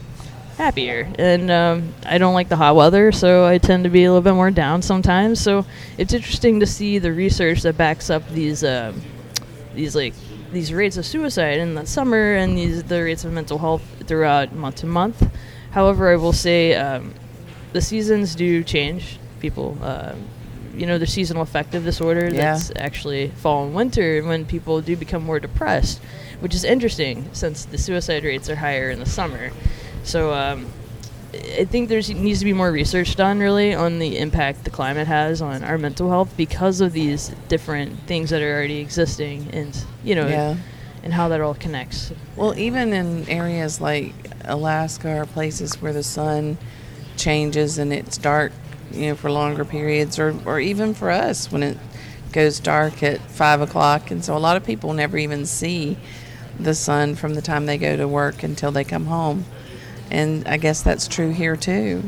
happier. 0.57 1.11
And 1.19 1.51
um, 1.51 1.93
I 2.05 2.17
don't 2.17 2.33
like 2.33 2.49
the 2.49 2.55
hot 2.55 2.75
weather, 2.75 3.11
so 3.11 3.45
I 3.45 3.57
tend 3.57 3.83
to 3.83 3.89
be 3.89 4.03
a 4.05 4.09
little 4.09 4.21
bit 4.21 4.33
more 4.33 4.51
down 4.51 4.81
sometimes. 4.81 5.39
So 5.39 5.65
it's 5.97 6.13
interesting 6.13 6.59
to 6.61 6.65
see 6.65 6.97
the 6.99 7.11
research 7.11 7.61
that 7.63 7.77
backs 7.77 8.09
up 8.09 8.27
these 8.29 8.63
um, 8.63 9.01
these 9.73 9.95
like 9.95 10.13
these 10.51 10.71
rates 10.71 10.95
of 10.97 11.05
suicide 11.05 11.59
in 11.59 11.75
the 11.75 11.85
summer 11.85 12.35
and 12.35 12.57
these 12.57 12.83
the 12.83 13.03
rates 13.03 13.25
of 13.25 13.33
mental 13.33 13.57
health 13.57 13.83
throughout 14.05 14.53
month 14.53 14.75
to 14.77 14.85
month. 14.85 15.29
However, 15.71 16.11
I 16.11 16.15
will 16.15 16.33
say 16.33 16.73
um, 16.75 17.13
the 17.73 17.81
seasons 17.81 18.35
do 18.35 18.63
change. 18.63 19.19
People, 19.41 19.77
uh, 19.81 20.13
you 20.73 20.85
know, 20.85 20.97
the 20.97 21.05
seasonal 21.05 21.43
affective 21.43 21.83
disorder 21.83 22.29
Yeah. 22.31 22.53
that's 22.53 22.71
actually 22.77 23.29
fall 23.29 23.65
and 23.65 23.75
winter 23.75 24.23
when 24.23 24.45
people 24.45 24.79
do 24.81 24.95
become 24.95 25.23
more 25.23 25.39
depressed, 25.39 25.99
which 26.39 26.55
is 26.55 26.63
interesting 26.63 27.29
since 27.33 27.65
the 27.65 27.77
suicide 27.77 28.23
rates 28.23 28.49
are 28.49 28.55
higher 28.55 28.89
in 28.89 28.99
the 28.99 29.05
summer. 29.05 29.51
So 30.05 30.33
um, 30.33 30.67
I 31.33 31.65
think 31.65 31.89
there 31.89 31.99
needs 32.01 32.39
to 32.39 32.45
be 32.45 32.53
more 32.53 32.71
research 32.71 33.15
done 33.15 33.39
really 33.39 33.73
on 33.73 33.99
the 33.99 34.17
impact 34.17 34.63
the 34.63 34.69
climate 34.69 35.07
has 35.07 35.41
on 35.41 35.63
our 35.63 35.77
mental 35.77 36.09
health 36.09 36.33
because 36.37 36.79
of 36.79 36.93
these 36.93 37.29
different 37.49 37.99
things 38.07 38.29
that 38.29 38.41
are 38.41 38.53
already 38.53 38.77
existing 38.79 39.49
and 39.51 39.77
you 40.03 40.15
know 40.15 40.27
Yeah. 40.27 40.55
and 41.03 41.11
how 41.13 41.27
that 41.29 41.41
all 41.41 41.55
connects. 41.55 42.13
Well, 42.35 42.57
even 42.57 42.93
in 42.93 43.27
areas 43.27 43.81
like 43.81 44.13
Alaska 44.45 45.21
or 45.21 45.25
places 45.25 45.81
where 45.81 45.91
the 45.93 46.03
sun 46.03 46.57
changes 47.17 47.77
and 47.77 47.91
it's 47.91 48.17
dark, 48.17 48.51
you 48.91 49.07
know, 49.07 49.15
for 49.15 49.31
longer 49.31 49.65
periods, 49.65 50.19
or, 50.19 50.35
or 50.45 50.59
even 50.59 50.93
for 50.93 51.09
us 51.09 51.51
when 51.51 51.63
it 51.63 51.77
goes 52.31 52.59
dark 52.59 53.01
at 53.01 53.19
five 53.31 53.61
o'clock. 53.61 54.11
And 54.11 54.23
so 54.23 54.37
a 54.37 54.39
lot 54.39 54.55
of 54.57 54.63
people 54.65 54.93
never 54.93 55.17
even 55.17 55.45
see 55.45 55.97
the 56.59 56.75
sun 56.75 57.15
from 57.15 57.33
the 57.33 57.41
time 57.41 57.65
they 57.65 57.77
go 57.77 57.97
to 57.97 58.07
work 58.07 58.43
until 58.43 58.71
they 58.71 58.83
come 58.83 59.05
home. 59.05 59.45
And 60.11 60.47
I 60.47 60.57
guess 60.57 60.81
that's 60.81 61.07
true 61.07 61.31
here 61.31 61.55
too. 61.55 62.03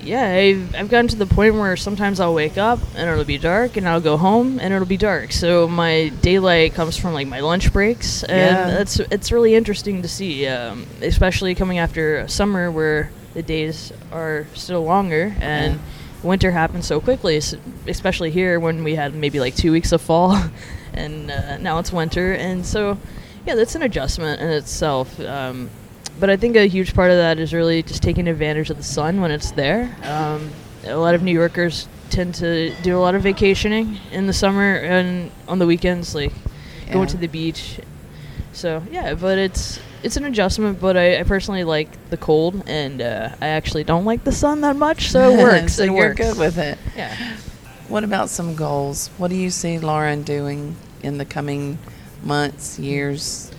Yeah, 0.00 0.24
I've, 0.28 0.74
I've 0.74 0.88
gotten 0.88 1.06
to 1.08 1.16
the 1.16 1.26
point 1.26 1.54
where 1.54 1.76
sometimes 1.76 2.18
I'll 2.18 2.34
wake 2.34 2.58
up 2.58 2.80
and 2.96 3.08
it'll 3.08 3.24
be 3.24 3.38
dark, 3.38 3.76
and 3.76 3.88
I'll 3.88 4.00
go 4.00 4.16
home 4.16 4.58
and 4.58 4.74
it'll 4.74 4.86
be 4.86 4.96
dark. 4.96 5.30
So 5.30 5.68
my 5.68 6.08
daylight 6.22 6.74
comes 6.74 6.96
from 6.96 7.14
like 7.14 7.28
my 7.28 7.38
lunch 7.40 7.72
breaks, 7.72 8.24
and 8.24 8.58
Yeah. 8.58 8.66
that's 8.66 8.98
it's 8.98 9.30
really 9.30 9.54
interesting 9.54 10.02
to 10.02 10.08
see, 10.08 10.46
um, 10.48 10.86
especially 11.02 11.54
coming 11.54 11.78
after 11.78 12.26
summer 12.26 12.68
where 12.70 13.12
the 13.34 13.42
days 13.42 13.92
are 14.12 14.46
still 14.54 14.82
longer 14.84 15.34
and 15.40 15.78
winter 16.22 16.50
happens 16.50 16.86
so 16.86 17.00
quickly, 17.00 17.40
especially 17.86 18.30
here 18.30 18.58
when 18.60 18.84
we 18.84 18.94
had 18.96 19.14
maybe 19.14 19.38
like 19.40 19.54
two 19.54 19.70
weeks 19.72 19.92
of 19.92 20.00
fall, 20.02 20.36
and 20.94 21.30
uh, 21.30 21.58
now 21.58 21.78
it's 21.78 21.92
winter, 21.92 22.32
and 22.32 22.66
so 22.66 22.98
yeah, 23.46 23.54
that's 23.54 23.74
an 23.76 23.82
adjustment 23.82 24.40
in 24.40 24.48
itself. 24.50 25.18
Um, 25.20 25.70
but 26.22 26.30
I 26.30 26.36
think 26.36 26.54
a 26.54 26.68
huge 26.68 26.94
part 26.94 27.10
of 27.10 27.16
that 27.16 27.40
is 27.40 27.52
really 27.52 27.82
just 27.82 28.00
taking 28.00 28.28
advantage 28.28 28.70
of 28.70 28.76
the 28.76 28.82
sun 28.84 29.20
when 29.20 29.32
it's 29.32 29.50
there. 29.50 29.90
Um, 30.04 30.50
a 30.84 30.94
lot 30.94 31.16
of 31.16 31.22
New 31.24 31.32
Yorkers 31.32 31.88
tend 32.10 32.36
to 32.36 32.72
do 32.82 32.96
a 32.96 33.00
lot 33.00 33.16
of 33.16 33.22
vacationing 33.22 33.98
in 34.12 34.28
the 34.28 34.32
summer 34.32 34.76
and 34.76 35.32
on 35.48 35.58
the 35.58 35.66
weekends, 35.66 36.14
like 36.14 36.32
Yeah. 36.86 36.92
going 36.92 37.08
to 37.08 37.16
the 37.16 37.26
beach. 37.26 37.80
So 38.52 38.82
yeah, 38.92 39.14
but 39.14 39.36
it's 39.38 39.80
it's 40.04 40.16
an 40.16 40.24
adjustment. 40.24 40.78
But 40.80 40.96
I, 40.96 41.18
I 41.18 41.22
personally 41.24 41.64
like 41.64 41.88
the 42.10 42.16
cold, 42.16 42.62
and 42.68 43.02
uh, 43.02 43.30
I 43.40 43.48
actually 43.48 43.82
don't 43.82 44.04
like 44.04 44.22
the 44.22 44.32
sun 44.32 44.60
that 44.60 44.76
much, 44.76 45.10
so 45.10 45.30
it 45.30 45.38
works. 45.42 45.74
so 45.74 45.82
it 45.82 45.86
you're 45.86 45.94
works. 46.10 46.20
good 46.20 46.38
with 46.38 46.56
it. 46.58 46.78
Yeah. 46.96 47.16
What 47.88 48.04
about 48.04 48.28
some 48.28 48.54
goals? 48.54 49.08
What 49.18 49.28
do 49.30 49.36
you 49.36 49.50
see 49.50 49.78
Lauren 49.80 50.22
doing 50.22 50.76
in 51.02 51.18
the 51.18 51.24
coming 51.24 51.78
months, 52.22 52.78
years? 52.78 53.50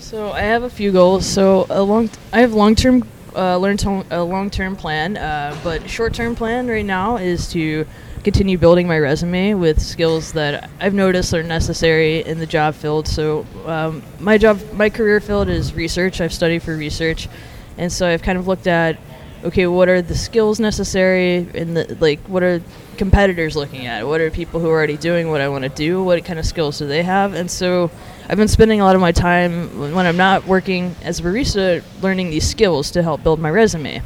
So 0.00 0.32
I 0.32 0.40
have 0.40 0.62
a 0.62 0.70
few 0.70 0.92
goals. 0.92 1.26
So 1.26 1.66
a 1.68 1.82
long, 1.82 2.08
I 2.32 2.40
have 2.40 2.54
long 2.54 2.74
term, 2.74 3.06
uh, 3.36 3.58
learn 3.58 3.76
to, 3.78 4.04
a 4.10 4.24
long 4.24 4.48
term 4.48 4.74
plan. 4.74 5.16
Uh, 5.16 5.56
but 5.62 5.88
short 5.88 6.14
term 6.14 6.34
plan 6.34 6.68
right 6.68 6.84
now 6.84 7.18
is 7.18 7.48
to 7.52 7.86
continue 8.24 8.56
building 8.56 8.88
my 8.88 8.98
resume 8.98 9.54
with 9.54 9.80
skills 9.80 10.32
that 10.32 10.70
I've 10.80 10.94
noticed 10.94 11.34
are 11.34 11.42
necessary 11.42 12.24
in 12.24 12.38
the 12.38 12.46
job 12.46 12.74
field. 12.74 13.06
So 13.08 13.46
um, 13.66 14.02
my 14.18 14.38
job, 14.38 14.60
my 14.72 14.88
career 14.88 15.20
field 15.20 15.48
is 15.48 15.74
research. 15.74 16.20
I've 16.20 16.32
studied 16.32 16.62
for 16.62 16.74
research, 16.74 17.28
and 17.76 17.92
so 17.92 18.08
I've 18.08 18.22
kind 18.22 18.38
of 18.38 18.48
looked 18.48 18.66
at, 18.66 18.98
okay, 19.44 19.66
what 19.66 19.88
are 19.90 20.00
the 20.00 20.16
skills 20.16 20.58
necessary, 20.58 21.46
and 21.54 21.76
the 21.76 21.96
like, 22.00 22.20
what 22.20 22.42
are 22.42 22.62
competitors 22.96 23.54
looking 23.54 23.86
at? 23.86 24.06
What 24.06 24.22
are 24.22 24.30
people 24.30 24.60
who 24.60 24.68
are 24.68 24.72
already 24.72 24.96
doing 24.96 25.30
what 25.30 25.42
I 25.42 25.48
want 25.48 25.64
to 25.64 25.70
do? 25.70 26.02
What 26.02 26.24
kind 26.24 26.38
of 26.38 26.46
skills 26.46 26.78
do 26.78 26.86
they 26.86 27.02
have? 27.02 27.34
And 27.34 27.50
so 27.50 27.90
I've 28.30 28.36
been 28.36 28.46
spending 28.46 28.80
a 28.80 28.84
lot 28.84 28.94
of 28.94 29.00
my 29.00 29.10
time 29.10 29.76
when 29.92 30.06
I'm 30.06 30.16
not 30.16 30.46
working 30.46 30.94
as 31.02 31.18
a 31.18 31.22
barista 31.24 31.82
learning 32.00 32.30
these 32.30 32.48
skills 32.48 32.92
to 32.92 33.02
help 33.02 33.24
build 33.24 33.40
my 33.40 33.50
resume. 33.50 34.02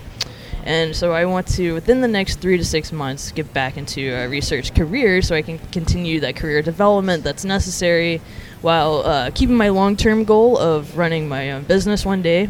And 0.64 0.96
so 0.96 1.12
I 1.12 1.26
want 1.26 1.46
to, 1.48 1.74
within 1.74 2.00
the 2.00 2.08
next 2.08 2.36
three 2.36 2.56
to 2.56 2.64
six 2.64 2.90
months, 2.90 3.32
get 3.32 3.52
back 3.52 3.76
into 3.76 4.14
a 4.14 4.26
research 4.26 4.74
career 4.74 5.20
so 5.20 5.34
I 5.34 5.42
can 5.42 5.58
continue 5.58 6.20
that 6.20 6.36
career 6.36 6.62
development 6.62 7.22
that's 7.22 7.44
necessary 7.44 8.22
while 8.62 9.00
uh, 9.04 9.30
keeping 9.34 9.56
my 9.56 9.68
long 9.68 9.94
term 9.94 10.24
goal 10.24 10.56
of 10.56 10.96
running 10.96 11.28
my 11.28 11.50
own 11.50 11.64
business 11.64 12.06
one 12.06 12.22
day. 12.22 12.48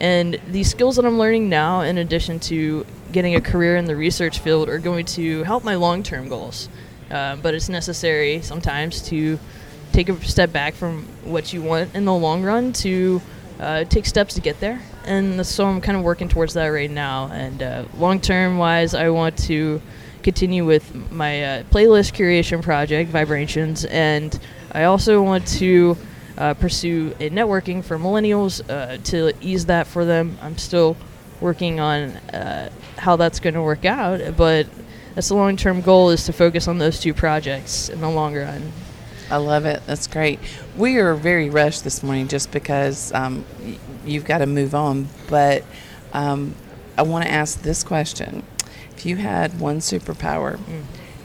And 0.00 0.40
these 0.46 0.70
skills 0.70 0.94
that 0.94 1.04
I'm 1.04 1.18
learning 1.18 1.48
now, 1.48 1.80
in 1.80 1.98
addition 1.98 2.38
to 2.40 2.86
getting 3.10 3.34
a 3.34 3.40
career 3.40 3.76
in 3.76 3.86
the 3.86 3.96
research 3.96 4.38
field, 4.38 4.68
are 4.68 4.78
going 4.78 5.04
to 5.06 5.42
help 5.42 5.64
my 5.64 5.74
long 5.74 6.04
term 6.04 6.28
goals. 6.28 6.68
Uh, 7.10 7.34
but 7.34 7.54
it's 7.54 7.68
necessary 7.68 8.40
sometimes 8.40 9.02
to 9.08 9.40
take 9.98 10.08
a 10.08 10.24
step 10.24 10.52
back 10.52 10.74
from 10.74 11.02
what 11.24 11.52
you 11.52 11.60
want 11.60 11.92
in 11.92 12.04
the 12.04 12.14
long 12.14 12.44
run 12.44 12.72
to 12.72 13.20
uh, 13.58 13.82
take 13.82 14.06
steps 14.06 14.34
to 14.34 14.40
get 14.40 14.60
there. 14.60 14.80
And 15.04 15.44
so 15.44 15.66
I'm 15.66 15.80
kind 15.80 15.98
of 15.98 16.04
working 16.04 16.28
towards 16.28 16.54
that 16.54 16.68
right 16.68 16.90
now. 16.90 17.28
And 17.32 17.60
uh, 17.60 17.84
long 17.96 18.20
term 18.20 18.58
wise, 18.58 18.94
I 18.94 19.08
want 19.08 19.36
to 19.46 19.82
continue 20.22 20.64
with 20.64 20.94
my 21.10 21.42
uh, 21.42 21.62
playlist 21.64 22.14
curation 22.14 22.62
project, 22.62 23.10
Vibrations, 23.10 23.86
and 23.86 24.38
I 24.70 24.84
also 24.84 25.20
want 25.20 25.48
to 25.58 25.96
uh, 26.36 26.54
pursue 26.54 27.12
a 27.18 27.28
networking 27.30 27.82
for 27.82 27.98
millennials 27.98 28.62
uh, 28.70 28.98
to 29.04 29.32
ease 29.40 29.66
that 29.66 29.88
for 29.88 30.04
them. 30.04 30.38
I'm 30.40 30.58
still 30.58 30.96
working 31.40 31.80
on 31.80 32.10
uh, 32.32 32.70
how 32.98 33.16
that's 33.16 33.40
going 33.40 33.54
to 33.54 33.62
work 33.62 33.84
out, 33.84 34.36
but 34.36 34.68
that's 35.16 35.26
the 35.26 35.34
long 35.34 35.56
term 35.56 35.80
goal 35.80 36.10
is 36.10 36.24
to 36.26 36.32
focus 36.32 36.68
on 36.68 36.78
those 36.78 37.00
two 37.00 37.14
projects 37.14 37.88
in 37.88 38.00
the 38.00 38.08
long 38.08 38.36
run. 38.36 38.72
I 39.30 39.36
love 39.36 39.66
it. 39.66 39.82
That's 39.86 40.06
great. 40.06 40.38
We 40.76 40.96
are 40.98 41.14
very 41.14 41.50
rushed 41.50 41.84
this 41.84 42.02
morning 42.02 42.28
just 42.28 42.50
because 42.50 43.12
um, 43.12 43.44
y- 43.62 43.78
you've 44.06 44.24
got 44.24 44.38
to 44.38 44.46
move 44.46 44.74
on. 44.74 45.08
But 45.28 45.64
um, 46.12 46.54
I 46.96 47.02
want 47.02 47.24
to 47.24 47.30
ask 47.30 47.60
this 47.62 47.82
question: 47.84 48.42
If 48.96 49.04
you 49.04 49.16
had 49.16 49.60
one 49.60 49.78
superpower 49.80 50.58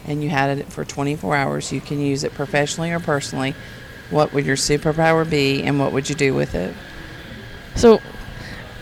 and 0.06 0.22
you 0.22 0.28
had 0.28 0.58
it 0.58 0.70
for 0.70 0.84
24 0.84 1.34
hours, 1.34 1.72
you 1.72 1.80
can 1.80 1.98
use 1.98 2.24
it 2.24 2.34
professionally 2.34 2.92
or 2.92 3.00
personally. 3.00 3.54
What 4.10 4.34
would 4.34 4.44
your 4.44 4.56
superpower 4.56 5.28
be, 5.28 5.62
and 5.62 5.78
what 5.80 5.92
would 5.92 6.08
you 6.10 6.14
do 6.14 6.34
with 6.34 6.54
it? 6.54 6.74
So 7.74 8.00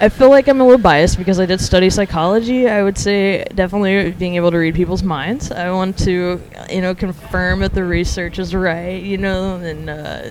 I 0.02 0.08
feel 0.08 0.30
like 0.30 0.48
I'm 0.48 0.60
a 0.60 0.64
little 0.64 0.80
biased 0.80 1.16
because 1.16 1.38
I 1.38 1.46
did 1.46 1.60
study 1.60 1.88
psychology. 1.88 2.68
I 2.68 2.82
would 2.82 2.98
say 2.98 3.44
definitely 3.54 4.10
being 4.10 4.34
able 4.34 4.50
to 4.50 4.58
read 4.58 4.74
people's 4.74 5.04
minds. 5.04 5.52
I 5.52 5.70
want 5.70 5.96
to, 6.00 6.42
you 6.68 6.80
know, 6.80 6.92
confirm 6.92 7.60
that 7.60 7.72
the 7.72 7.84
research 7.84 8.40
is 8.40 8.52
right, 8.52 9.00
you 9.00 9.16
know, 9.16 9.58
and 9.58 9.88
uh, 9.88 10.28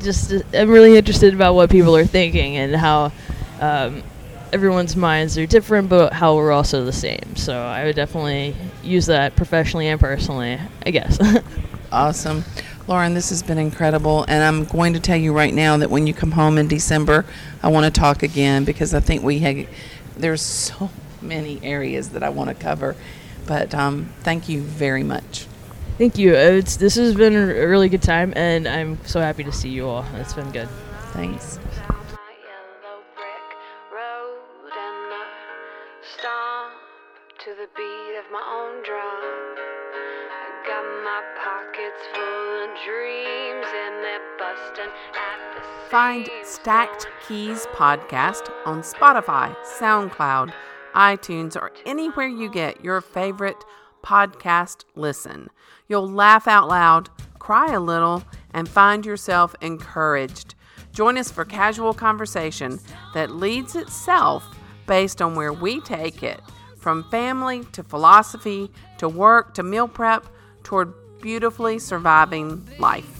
just 0.00 0.32
uh, 0.32 0.40
I'm 0.54 0.70
really 0.70 0.96
interested 0.96 1.34
about 1.34 1.54
what 1.54 1.68
people 1.68 1.94
are 1.96 2.06
thinking 2.06 2.56
and 2.56 2.74
how 2.74 3.12
um, 3.60 4.02
everyone's 4.54 4.96
minds 4.96 5.36
are 5.36 5.44
different, 5.44 5.90
but 5.90 6.14
how 6.14 6.36
we're 6.36 6.50
also 6.50 6.86
the 6.86 6.92
same. 6.92 7.36
So 7.36 7.54
I 7.60 7.84
would 7.84 7.96
definitely 7.96 8.56
use 8.82 9.04
that 9.04 9.36
professionally 9.36 9.88
and 9.88 10.00
personally, 10.00 10.58
I 10.86 10.90
guess. 10.90 11.18
Awesome. 11.92 12.44
Lauren, 12.90 13.14
this 13.14 13.30
has 13.30 13.40
been 13.40 13.56
incredible. 13.56 14.24
And 14.26 14.42
I'm 14.42 14.64
going 14.64 14.94
to 14.94 15.00
tell 15.00 15.16
you 15.16 15.32
right 15.32 15.54
now 15.54 15.76
that 15.76 15.90
when 15.90 16.08
you 16.08 16.12
come 16.12 16.32
home 16.32 16.58
in 16.58 16.66
December, 16.66 17.24
I 17.62 17.68
want 17.68 17.84
to 17.86 18.00
talk 18.00 18.24
again 18.24 18.64
because 18.64 18.94
I 18.94 18.98
think 18.98 19.22
we 19.22 19.38
have, 19.38 19.68
there's 20.16 20.42
so 20.42 20.90
many 21.22 21.60
areas 21.62 22.08
that 22.08 22.24
I 22.24 22.30
want 22.30 22.48
to 22.48 22.54
cover. 22.54 22.96
But 23.46 23.76
um, 23.76 24.08
thank 24.22 24.48
you 24.48 24.62
very 24.62 25.04
much. 25.04 25.46
Thank 25.98 26.18
you. 26.18 26.34
Uh, 26.34 26.58
It's, 26.58 26.78
this 26.78 26.96
has 26.96 27.14
been 27.14 27.36
a 27.36 27.68
really 27.68 27.88
good 27.88 28.02
time, 28.02 28.32
and 28.34 28.66
I'm 28.66 28.98
so 29.04 29.20
happy 29.20 29.44
to 29.44 29.52
see 29.52 29.68
you 29.68 29.86
all. 29.86 30.04
It's 30.16 30.34
been 30.34 30.50
good. 30.50 30.68
Thanks. 31.12 31.60
Find. 45.90 46.30
Stacked 46.44 47.08
Keys 47.26 47.66
Podcast 47.72 48.48
on 48.64 48.82
Spotify, 48.82 49.56
SoundCloud, 49.64 50.52
iTunes, 50.94 51.56
or 51.56 51.72
anywhere 51.84 52.28
you 52.28 52.48
get 52.48 52.84
your 52.84 53.00
favorite 53.00 53.64
podcast 54.04 54.84
listen. 54.94 55.48
You'll 55.88 56.08
laugh 56.08 56.46
out 56.46 56.68
loud, 56.68 57.08
cry 57.40 57.72
a 57.72 57.80
little, 57.80 58.22
and 58.54 58.68
find 58.68 59.04
yourself 59.04 59.56
encouraged. 59.60 60.54
Join 60.92 61.18
us 61.18 61.32
for 61.32 61.44
casual 61.44 61.92
conversation 61.92 62.78
that 63.14 63.32
leads 63.32 63.74
itself 63.74 64.44
based 64.86 65.20
on 65.20 65.34
where 65.34 65.52
we 65.52 65.80
take 65.80 66.22
it 66.22 66.40
from 66.76 67.02
family 67.10 67.64
to 67.72 67.82
philosophy 67.82 68.70
to 68.98 69.08
work 69.08 69.54
to 69.54 69.64
meal 69.64 69.88
prep 69.88 70.24
toward 70.62 70.92
beautifully 71.20 71.80
surviving 71.80 72.64
life. 72.78 73.19